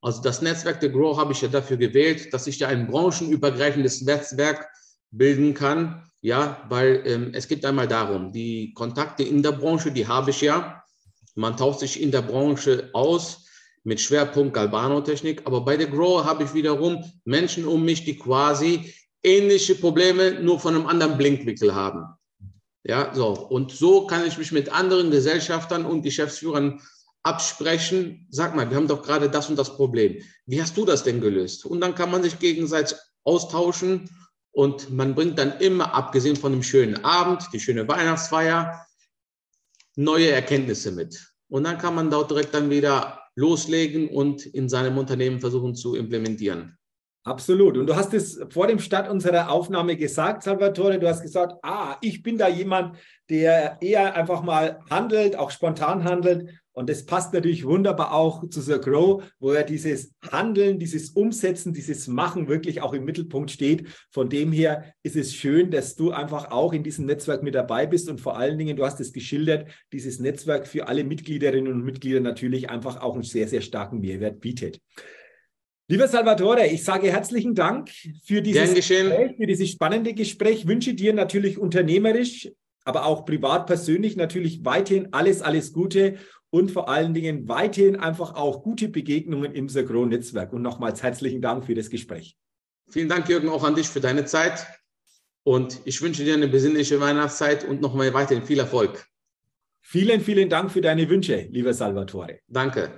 Also 0.07 0.23
das 0.23 0.41
Netzwerk 0.41 0.79
der 0.79 0.91
Grow 0.91 1.17
habe 1.17 1.33
ich 1.33 1.41
ja 1.43 1.49
dafür 1.49 1.77
gewählt, 1.77 2.33
dass 2.33 2.47
ich 2.47 2.61
ja 2.61 2.69
ein 2.69 2.87
branchenübergreifendes 2.87 4.03
Netzwerk 4.03 4.69
bilden 5.11 5.53
kann. 5.53 6.09
Ja, 6.21 6.65
weil 6.69 7.03
ähm, 7.07 7.31
es 7.35 7.49
geht 7.49 7.65
einmal 7.65 7.89
darum, 7.89 8.31
die 8.31 8.73
Kontakte 8.75 9.25
in 9.25 9.43
der 9.43 9.51
Branche, 9.51 9.91
die 9.91 10.07
habe 10.07 10.31
ich 10.31 10.43
ja. 10.43 10.81
Man 11.35 11.57
tauscht 11.57 11.81
sich 11.81 12.01
in 12.01 12.13
der 12.13 12.23
Branche 12.23 12.89
aus 12.93 13.47
mit 13.83 14.01
Schwerpunkt 14.01 14.55
Galvanotechnik. 14.55 15.43
Aber 15.45 15.63
bei 15.63 15.77
der 15.77 15.89
Grow 15.89 16.25
habe 16.25 16.45
ich 16.45 16.55
wiederum 16.55 17.03
Menschen 17.25 17.67
um 17.67 17.85
mich, 17.85 18.05
die 18.05 18.17
quasi 18.17 18.95
ähnliche 19.25 19.75
Probleme 19.75 20.41
nur 20.41 20.61
von 20.61 20.77
einem 20.77 20.87
anderen 20.87 21.19
Blinkwinkel 21.19 21.75
haben. 21.75 22.05
Ja, 22.85 23.13
so. 23.13 23.31
Und 23.31 23.73
so 23.73 24.07
kann 24.07 24.25
ich 24.25 24.39
mich 24.39 24.53
mit 24.53 24.73
anderen 24.73 25.11
Gesellschaftern 25.11 25.85
und 25.85 26.03
Geschäftsführern 26.03 26.81
absprechen, 27.27 28.27
sag 28.31 28.55
mal, 28.55 28.71
wir 28.71 28.77
haben 28.77 28.87
doch 28.87 29.03
gerade 29.03 29.29
das 29.29 29.51
und 29.51 29.59
das 29.59 29.75
Problem. 29.75 30.23
Wie 30.47 30.63
hast 30.63 30.77
du 30.77 30.85
das 30.85 31.03
denn 31.03 31.21
gelöst? 31.21 31.67
Und 31.67 31.81
dann 31.81 31.95
kann 31.95 32.11
man 32.11 32.23
sich 32.23 32.39
gegenseitig 32.39 32.97
austauschen 33.25 34.09
und 34.53 34.91
man 34.91 35.15
bringt 35.15 35.39
dann 35.39 35.59
immer, 35.59 35.93
abgesehen 35.93 36.37
von 36.37 36.53
einem 36.53 36.63
schönen 36.63 37.05
Abend, 37.05 37.49
die 37.53 37.61
schöne 37.61 37.87
Weihnachtsfeier, 37.89 38.87
neue 39.97 40.31
Erkenntnisse 40.31 40.93
mit. 40.93 41.33
Und 41.49 41.65
dann 41.65 41.79
kann 41.79 41.95
man 41.95 42.11
dort 42.11 42.31
direkt 42.31 42.55
dann 42.55 42.71
wieder 42.71 43.21
loslegen 43.35 44.09
und 44.09 44.47
in 44.47 44.69
seinem 44.69 44.97
Unternehmen 44.97 45.41
versuchen 45.41 45.75
zu 45.75 45.97
implementieren. 45.97 46.79
Absolut. 47.25 47.77
Und 47.77 47.89
du 47.89 47.97
hast 47.97 48.15
es 48.15 48.41
vor 48.51 48.69
dem 48.69 48.79
Start 48.79 49.11
unserer 49.11 49.51
Aufnahme 49.51 49.97
gesagt, 49.97 50.45
Salvatore. 50.45 51.01
Du 51.01 51.09
hast 51.09 51.23
gesagt, 51.23 51.55
ah, 51.63 51.97
ich 52.01 52.23
bin 52.23 52.39
da 52.39 52.47
jemand, 52.47 52.97
der 53.29 53.79
eher 53.83 54.15
einfach 54.15 54.45
mal 54.45 54.79
handelt, 54.89 55.35
auch 55.35 55.51
spontan 55.51 56.05
handelt. 56.05 56.49
Und 56.79 56.91
das 56.91 57.07
passt 57.07 57.33
natürlich 57.33 57.65
wunderbar 57.65 58.13
auch 58.13 58.47
zu 58.51 58.61
Sir 58.61 58.79
Grow, 58.79 59.25
wo 59.39 59.55
ja 59.55 59.63
dieses 59.63 60.13
Handeln, 60.31 60.79
dieses 60.79 61.09
Umsetzen, 61.09 61.73
dieses 61.73 62.07
Machen 62.07 62.49
wirklich 62.49 62.83
auch 62.83 62.93
im 62.93 63.07
Mittelpunkt 63.07 63.51
steht. 63.51 63.89
Von 64.11 64.29
dem 64.29 64.53
her 64.53 64.93
ist 65.03 65.17
es 65.17 65.35
schön, 65.35 65.71
dass 65.71 65.97
du 65.97 66.11
einfach 66.11 66.51
auch 66.51 66.75
in 66.75 66.83
diesem 66.83 67.07
Netzwerk 67.07 67.43
mit 67.43 67.55
dabei 67.55 67.87
bist 67.87 68.11
und 68.11 68.21
vor 68.21 68.37
allen 68.37 68.59
Dingen, 68.59 68.77
du 68.77 68.85
hast 68.85 69.01
es 69.01 69.15
geschildert, 69.15 69.71
dieses 69.91 70.21
Netzwerk 70.21 70.67
für 70.67 70.87
alle 70.87 71.03
Mitgliederinnen 71.03 71.73
und 71.73 71.83
Mitglieder 71.83 72.21
natürlich 72.21 72.69
einfach 72.69 73.01
auch 73.01 73.15
einen 73.15 73.23
sehr, 73.23 73.49
sehr 73.49 73.63
starken 73.63 74.01
Mehrwert 74.01 74.41
bietet. 74.41 74.79
Lieber 75.89 76.09
Salvatore, 76.09 76.67
ich 76.67 76.85
sage 76.85 77.11
herzlichen 77.11 77.55
Dank 77.55 77.89
für 78.27 78.43
dieses, 78.43 78.75
Gespräch, 78.75 79.37
für 79.39 79.47
dieses 79.47 79.71
spannende 79.71 80.13
Gespräch. 80.13 80.59
Ich 80.59 80.67
wünsche 80.67 80.93
dir 80.93 81.15
natürlich 81.15 81.57
unternehmerisch, 81.57 82.51
aber 82.85 83.07
auch 83.07 83.25
privat, 83.25 83.67
persönlich 83.67 84.17
natürlich 84.17 84.65
weiterhin 84.65 85.13
alles, 85.13 85.43
alles 85.43 85.73
Gute 85.73 86.17
und 86.57 86.71
vor 86.71 86.89
allen 86.89 87.13
Dingen 87.13 87.49
weiterhin 87.49 87.97
einfach 87.97 88.35
auch 88.35 88.63
gute 88.63 88.89
Begegnungen 88.89 89.53
im 89.53 89.69
Sagro-Netzwerk. 89.69 90.55
Und 90.55 90.63
nochmals 90.63 91.03
herzlichen 91.03 91.43
Dank 91.43 91.67
für 91.67 91.75
das 91.75 91.91
Gespräch. 91.91 92.39
Vielen 92.89 93.11
Dank, 93.11 93.29
Jürgen, 93.29 93.51
auch 93.51 93.63
an 93.63 93.75
dich 93.75 93.89
für 93.89 94.01
deine 94.01 94.25
Zeit. 94.25 94.67
Und 95.43 95.81
ich 95.85 96.01
wünsche 96.01 96.25
dir 96.25 96.33
eine 96.33 96.49
besinnliche 96.49 96.99
Weihnachtszeit 96.99 97.69
und 97.69 97.83
nochmal 97.83 98.15
weiterhin 98.15 98.43
viel 98.43 98.59
Erfolg. 98.59 99.07
Vielen, 99.83 100.23
vielen 100.23 100.49
Dank 100.49 100.71
für 100.71 100.81
deine 100.81 101.07
Wünsche, 101.11 101.47
lieber 101.51 101.75
Salvatore. 101.75 102.39
Danke. 102.49 102.91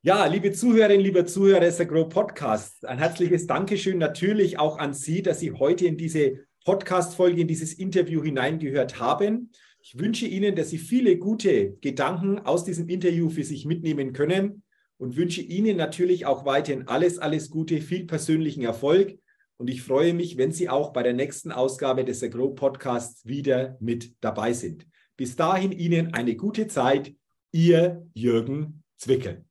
Ja, 0.00 0.24
liebe 0.24 0.50
Zuhörerinnen, 0.50 1.04
liebe 1.04 1.26
Zuhörer 1.26 1.60
des 1.60 1.78
Agro 1.80 2.08
Podcast, 2.08 2.86
ein 2.86 2.96
herzliches 2.96 3.46
Dankeschön 3.46 3.98
natürlich 3.98 4.58
auch 4.58 4.78
an 4.78 4.94
Sie, 4.94 5.20
dass 5.20 5.40
Sie 5.40 5.52
heute 5.52 5.84
in 5.84 5.98
diese 5.98 6.46
Podcast-Folge, 6.64 7.42
in 7.42 7.46
dieses 7.46 7.74
Interview 7.74 8.22
hineingehört 8.22 8.98
haben. 8.98 9.50
Ich 9.82 9.98
wünsche 9.98 10.26
Ihnen, 10.26 10.56
dass 10.56 10.70
Sie 10.70 10.78
viele 10.78 11.16
gute 11.16 11.72
Gedanken 11.80 12.38
aus 12.40 12.64
diesem 12.64 12.88
Interview 12.88 13.30
für 13.30 13.44
sich 13.44 13.64
mitnehmen 13.64 14.12
können 14.12 14.62
und 14.98 15.16
wünsche 15.16 15.40
Ihnen 15.40 15.78
natürlich 15.78 16.26
auch 16.26 16.44
weiterhin 16.44 16.86
alles, 16.86 17.18
alles 17.18 17.48
Gute, 17.48 17.80
viel 17.80 18.06
persönlichen 18.06 18.62
Erfolg. 18.62 19.18
Und 19.56 19.68
ich 19.68 19.82
freue 19.82 20.12
mich, 20.12 20.36
wenn 20.36 20.52
Sie 20.52 20.68
auch 20.68 20.92
bei 20.92 21.02
der 21.02 21.14
nächsten 21.14 21.50
Ausgabe 21.50 22.04
des 22.04 22.22
Agro 22.22 22.50
Podcasts 22.50 23.24
wieder 23.26 23.78
mit 23.80 24.14
dabei 24.20 24.52
sind. 24.52 24.86
Bis 25.16 25.36
dahin 25.36 25.72
Ihnen 25.72 26.12
eine 26.14 26.36
gute 26.36 26.66
Zeit. 26.66 27.14
Ihr 27.52 28.06
Jürgen 28.14 28.84
Zwickel. 28.96 29.49